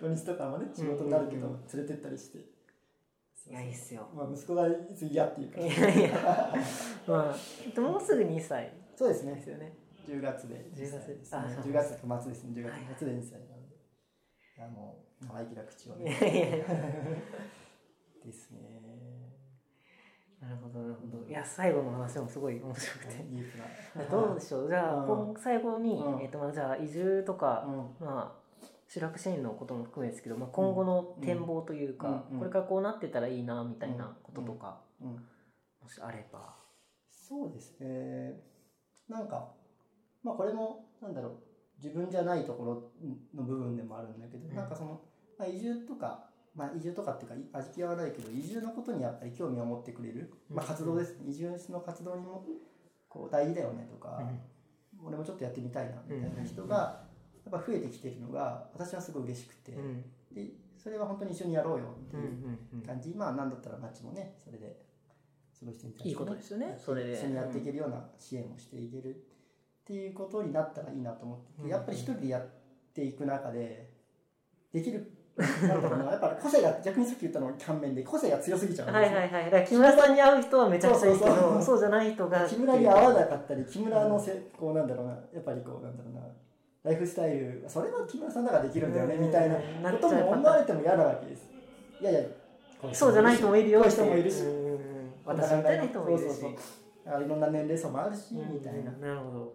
[0.00, 4.08] 土日とかもね仕事になるけど連れてったりして、いやいいっすよ。
[4.14, 5.60] まあ、息子がいつ嫌っていうか。
[5.60, 6.54] いやいや。
[7.06, 8.72] まあもうすぐ2歳。
[8.96, 9.34] そうですね。
[9.34, 9.72] ですよね。
[10.06, 10.90] 10月で10月。
[11.08, 11.38] ですね。
[11.38, 11.62] あそう。
[11.62, 12.62] 10月末ですね。
[12.62, 12.82] 10月はい。
[12.96, 13.76] 末で2歳なので。
[14.56, 16.64] いやもう生意気な口をね。
[18.24, 18.81] ですね
[20.42, 21.28] なるほどなるほど。
[21.28, 23.24] いや最後の話もすごい面白くて。
[24.10, 24.68] どうでしょう？
[24.68, 25.32] じゃあ、うん。
[25.32, 26.20] 今最後に、うん。
[26.20, 27.64] えっとまあじゃあ移住とか、
[28.00, 28.06] うん。
[28.06, 28.42] まあ
[28.88, 35.08] 集落支援のことも含めですけど、まあ、今後の展望というか、これからこうなってたらいいなみたいなこととか、うん。
[35.08, 36.56] もしあれば。
[37.10, 38.34] そうですね。
[39.08, 39.54] なんか
[40.22, 41.32] まあこれもなんだろう。
[41.82, 42.92] 自分じゃないところ
[43.34, 44.54] の部分でもあるんだけど、うん。
[44.54, 45.00] なんかその、
[45.38, 52.44] まあ、移住とか、まあ、移住とかっていうかい味気はないけど移住のことにやっぱり興味を持ってくれる、まあ、活動ですね、移住の活動にも
[53.08, 54.20] こう大事だよねとか、
[55.04, 57.04] 俺もちょっとやってみたいなみたいな人が
[57.44, 60.02] やっぱ増えてきてるのが私はすごい嬉しくて、うん。
[60.32, 62.82] でそれは本当に一緒にやろうよってうんういうんうん。
[62.82, 64.82] 感じ、まあなんだったら町もねそれで
[65.52, 66.78] その人に対して、いいことですよね。
[66.78, 67.12] それで。
[67.14, 69.10] 一緒にやっていけるような支援をしていける。
[69.10, 71.68] っていうことになったらいいなと思ってて、うん。
[71.68, 72.48] やっぱり一人でやっ
[72.94, 73.90] ていく中で
[74.72, 76.10] できるなんだろうな。
[76.12, 79.44] やっぱり個性が逆にさっき言ったの反面で個性が強すぎちゃうんはいはいはい。
[79.44, 81.62] だから木村さんに会う人はめちゃくちゃいいけど、そうそうそう。
[81.62, 82.46] そうじゃない人が。
[82.46, 85.12] 木村に合わなかったり木村のせ、こうなんだろうな。
[85.12, 86.20] やっぱりこうなんだろうな。
[86.84, 89.56] ライフスタイルそれは木村さんだからできるんだよね、うんみたいな。
[89.90, 91.48] ことも思われても嫌なわけです。
[92.00, 92.20] いやいや
[92.92, 94.42] そうじゃない人もいるよこういう人もいるし、
[95.24, 96.24] 私みたいな人もいるし。
[96.24, 98.54] そうそうそういろんな年齢層もあるし、うん。
[98.54, 98.92] みたいな。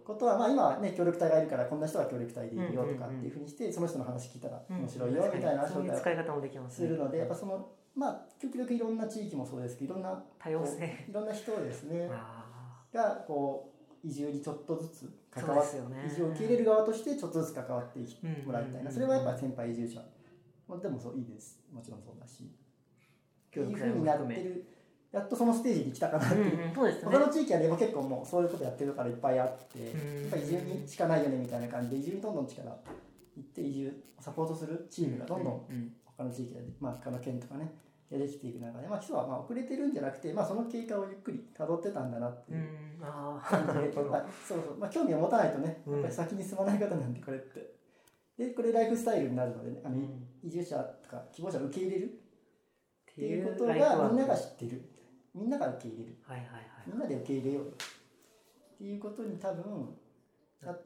[0.04, 6.88] ことは、まあ、今はね協力隊がいるからこんな人は協力隊でいるよとかっていうふうにしてその人の話聞いたらうん面白いよみたいなそういう紹介使い方もできますね。
[6.88, 11.06] するのでやっぱそのまあ極力いろんな地域もそうですけどいろんな多様性。
[11.08, 16.04] いろんな人ですねあがこう移住にちょっとずつ関わっですよね。
[16.06, 17.98] 移住を受け入れる側としてちょっとずつ関わって
[18.46, 18.90] もらいたいな。
[18.90, 20.00] それはやっぱ先輩移住者。
[20.68, 21.60] まあでもそういいです。
[21.72, 22.44] もちろんそうだし。
[22.44, 24.66] っていうふうになってる
[25.12, 26.68] やっとそのステージに来たかなってうんいう。
[26.68, 27.10] うん、そうですね。
[27.10, 27.18] 他。
[27.18, 32.70] の地域はでも結構もうそういうことやってるからいっぱいあって、うんやっぱ移住にしかないよねみたいな感じで移住にどんどん力
[33.36, 33.88] いって移住
[34.18, 37.72] をサポートするチームがどんどんうん他の地域で、まあ、他の県とかね
[38.10, 42.66] でできていく中で、まあ、基礎はまあ遅れてるんじゃなくて、まあ、その経過をゆっくり辿ってたんだなっていう
[43.00, 45.92] 感じで、 そうそう、まあ、興味を持たないとねうん。
[45.94, 47.78] やっぱり先に進まない方なんでこれって。
[48.38, 50.26] でこれライフスタイルになるので、ね、あのうん。
[50.42, 53.74] 移住者とか希望者を受け入れるっていうことが
[54.08, 54.82] みんなが知ってる
[55.34, 56.16] みんなが受け入れる。
[56.22, 56.46] はいはい
[56.86, 59.64] みんなで受け入れようよっていうことに多分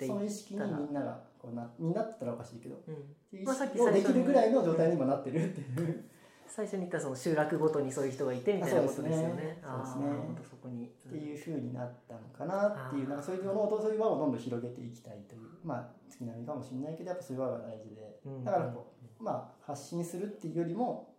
[0.07, 2.97] その意識にみんながこうなみんなって言ったらおかしいけどっはい。
[2.97, 3.05] うん。
[3.30, 6.05] ていう意まあさっき識をできるぐらいの状態にもなってるっていう。
[6.49, 9.59] 最初に言ったその集落ごとにそういう人がいてみたいなことですよね。
[9.62, 10.07] あそうですね。
[10.07, 10.84] あーなるほどそこに。
[10.84, 13.09] っていう風になったのかなっていう。
[13.09, 18.20] なんかそういうものをそういう輪をどんどん広げていきたいというまあ月並みかもしれないけどやっぱそういう輪が大事で。
[18.26, 18.45] うん。
[18.45, 21.12] だからこうまあ発信するっていうよりも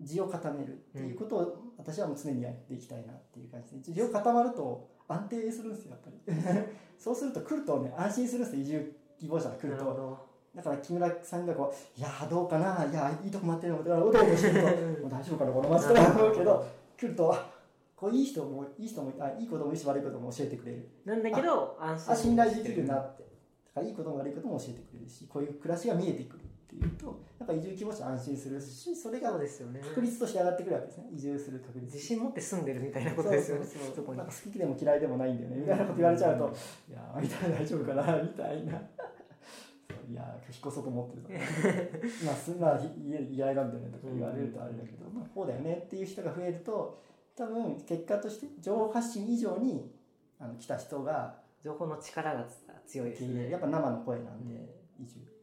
[0.00, 6.64] 字を固めるっていうことを私はもう常にやっていきたいなっていう感じで字を固まると安定するんですよやっぱり。
[6.98, 10.28] そうすると来るとね安心するんですよ移住希望者が来ると。
[10.54, 14.66] だから木村さんがこう「いやーどうかないやーいいとこ待ってるの」だからうどうどしてると
[15.02, 17.50] 「もう大丈夫かなこの街」とか思うけど 来るとあ
[17.94, 20.88] こういい人もいい人もあいいこともいいし悪いことも教えてくれる。
[21.04, 23.22] なんだけど、安あ心信頼できるなって。
[23.22, 23.28] だ
[23.74, 27.06] からいいことも悪いことも教えてくれるしこういう暮らしが見えてくるっていうと
[27.40, 29.80] やっぱ移住希望者は安心するしそれがですよね。
[29.80, 31.08] 確率として上がってくるわけですね。
[31.14, 31.94] 移住する確率。
[31.94, 33.66] 自信持って住んでるみたいなことですよね。
[33.66, 36.56] そうなんか好きでも嫌いでもないんだよねみたいなこと言われちゃうと
[36.90, 38.72] いやーみたいな大丈夫かなみたいな。
[38.72, 47.00] そういやー引っ越そうと思ってるとかまあすまあ家嫌いなんだよねとか言われるとあれだけど、まあ、こうだよねっていう人が増えると
[47.36, 49.90] 多分結果として情報発信以上に
[50.38, 52.46] あの来た人が情報の力が
[52.86, 53.50] 強いですね。
[53.50, 55.37] やっぱ生の声なんで、うのは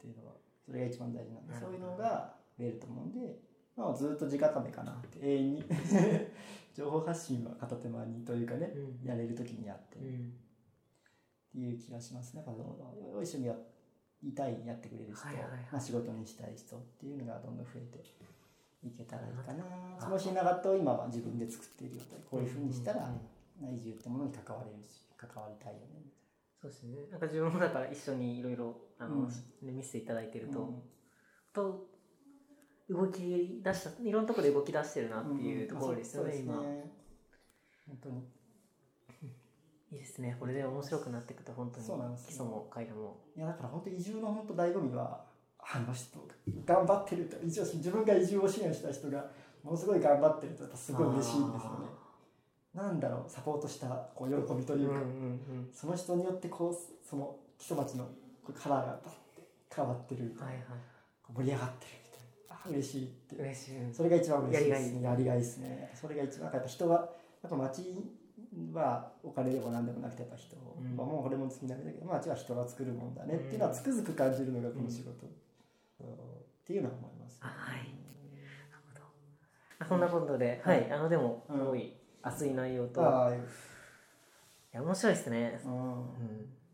[0.66, 3.39] それが一番大事なんでそういうのが増えると思うんで、
[3.76, 5.20] まあ、ずっと地固めかなって。
[5.22, 5.63] 永遠に。
[6.74, 9.07] 情報発信は片手間にというかね、うん。
[9.07, 10.34] やれる時にやって、っうん。
[11.51, 12.43] ていう気がしますね。
[12.45, 13.55] やっぱその一緒にや
[14.24, 15.59] いたいやってくれる人、はいはいはい。
[15.72, 18.03] まあ、仕事にしたい人っていうのがどんどん増えて
[18.88, 19.63] いけたらいいかな。
[19.97, 23.22] あその品川と今は自分で作っているよとこういうふうにしたら、うんうん
[23.61, 26.04] まあ移住ってものに関われるし関わりたいよね
[26.66, 26.97] そうですね。
[27.11, 28.76] なんか自分もだから一緒にいろいろ
[29.61, 30.82] 見せていただいてると、うん。
[31.53, 31.88] と
[32.89, 36.55] 動き出したいろんなところで動き出してるなっていうところですよね、うん今。
[36.55, 38.28] 本当に。
[39.91, 40.36] いいですね。
[40.39, 41.86] これで面白くなっていくと本当に
[42.18, 43.22] 基礎も階段も。
[43.36, 45.24] いやだから本当移住の本当醍醐味は
[45.59, 46.28] あの人
[46.66, 47.38] 頑張ってると。
[47.45, 49.30] 移住自分が移住を支援した人が
[49.63, 52.04] ものすごい頑張ってるとすごい嬉しいんですよね
[52.76, 55.07] なんだろうサポートしたこう喜びというか、うんうんう
[55.61, 58.03] んその人によってこうその基礎町の
[58.43, 58.97] こうカラーがバッ
[59.36, 60.63] て変わってる、はいはい。
[61.34, 62.65] 盛り上がってるみたいな。
[62.65, 63.93] あ嬉しいって嬉しい。
[63.93, 65.01] それが一番嬉しいですね。
[65.03, 65.38] やりがい。
[65.39, 65.91] ですね。
[65.95, 67.09] それが一番やっぱ人は
[67.41, 67.95] やっぱ町
[68.73, 70.95] はお金でも何でもなくてやっぱ人、うん。
[70.95, 75.26] まあ、もうこれも月並みだけど町は人が作るもんだねっていうのはつくづく感じるのがこの仕事、
[76.01, 76.07] うん。
[76.07, 76.09] っ
[76.65, 77.78] ていうのは思います、あはい。
[77.78, 77.88] なる
[78.93, 79.05] ほど。
[79.80, 81.93] あそんなことで、はい、あのでもすごい
[82.26, 83.03] 熱い内容と、い
[84.76, 85.71] や面白いですね、うん。
[85.71, 86.05] うん、い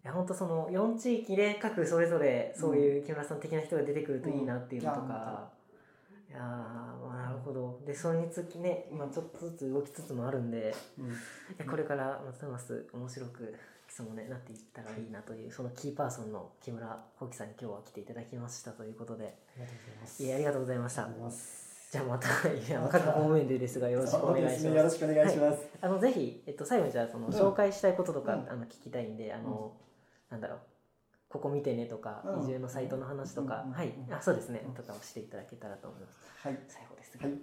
[0.04, 5.50] や本当その4地域で各それぞれそういう木村さん的な人が出てくるといいなっていうのとか、
[6.30, 7.80] いやーまあなるほど。
[7.86, 11.08] でそれにつきね今ちょっとずつ動きつつもあるんでうん。
[11.08, 11.10] い
[11.58, 13.54] やこれからますます面白く
[13.88, 19.36] 基礎もねなっていったらいいなというそのキーパーソンの木村幸喜さんに今日は来ていただきましたということで。
[19.58, 20.24] ありがとうございます。
[20.24, 21.61] いやありがとうございました
[21.92, 24.66] じゃあまたいや各方面でですがよろしくお願いします。
[24.68, 27.34] よろしくお願いします、あのぜひ、えっと、最後にじゃあそのうん。
[27.34, 29.74] 紹介したいこととか、うんあの聞きたいんであの、
[30.30, 30.60] なんだろう
[31.28, 32.44] ここ見てねとか、うん。
[32.44, 33.74] 移住のサイトの話とか、うん。
[33.74, 33.90] はい。
[33.90, 34.14] うん。
[34.14, 34.74] あそうですね、うん。
[34.74, 36.48] とかをしていただけたらと思います。
[36.48, 36.60] はい。
[36.70, 37.38] 最後ですが、はい、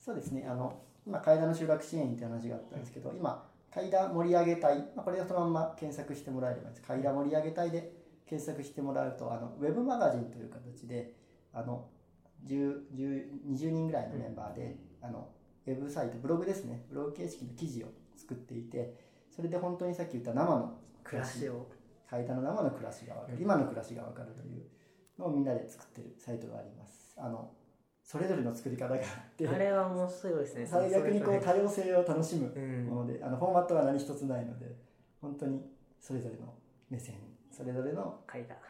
[0.00, 0.48] そうですね。
[0.50, 6.82] あの今階段の集落支援って話があったんですけど、今階段盛り上げ隊、まあ、これでそのまんま検索してもらえればいいです。
[6.88, 7.92] 階段盛り上げ隊で
[8.26, 11.14] 検索してもらうとあのウェブマガジンという形で
[11.52, 12.01] あの10 10
[12.46, 15.28] 20人ぐらいのメンバーで、あの
[15.66, 16.84] ウェブサイトブログですね。
[16.88, 18.94] ブログ形式の記事を作っていて
[19.34, 21.48] それで本当にさっき言った生の暮らし。
[21.48, 21.66] を。
[22.12, 24.68] 階段の生の暮らしが分かる、今の暮らしが分かるという
[25.18, 27.14] のをみんなで作ってるサイトがあります。
[27.16, 27.50] あの
[28.04, 29.00] それぞれの作り方があっ
[29.34, 29.48] て。
[29.48, 30.66] あれは面白いですね。
[30.66, 32.50] 最悪にこうそ多様性を楽しむ
[32.84, 34.76] もので、あのフォーマットが何一つないので
[35.22, 35.62] 本当に
[35.98, 36.52] それぞれの
[36.90, 37.14] 目線
[37.50, 38.20] それぞれの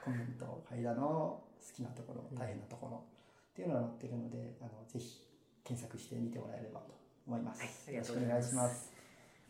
[0.05, 1.45] コメント階段の好
[1.75, 3.05] きなところうん大変なところ
[3.53, 5.21] っていうのが載ってるのであのぜひ
[5.63, 6.97] 検索してみてもらえればと
[7.27, 8.93] 思います、はいありがよろしくお願いします。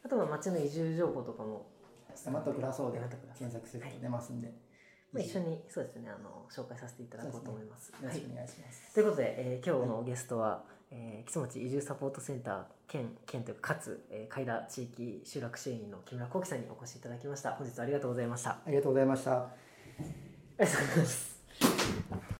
[0.04, 1.70] あとは町の移住情報とかも、
[2.12, 4.52] 山と暮らそうで山と暮らそう検索すると出ますんで、
[5.12, 7.92] まあ、一緒にそうですねあの紹介させていただこうと思います。
[7.92, 8.02] はい。
[8.02, 17.52] よろしくお願いします、ということで、えー今日のゲストは、えー、木曽町移住サポートセンター県県というかかつ、えー、海田地域集落支援員の木村幸喜さんにお越しいただきました。
[17.52, 18.50] 本日はありがとうございました。
[18.50, 19.48] あありがとうございました。
[20.58, 22.22] りがとうございます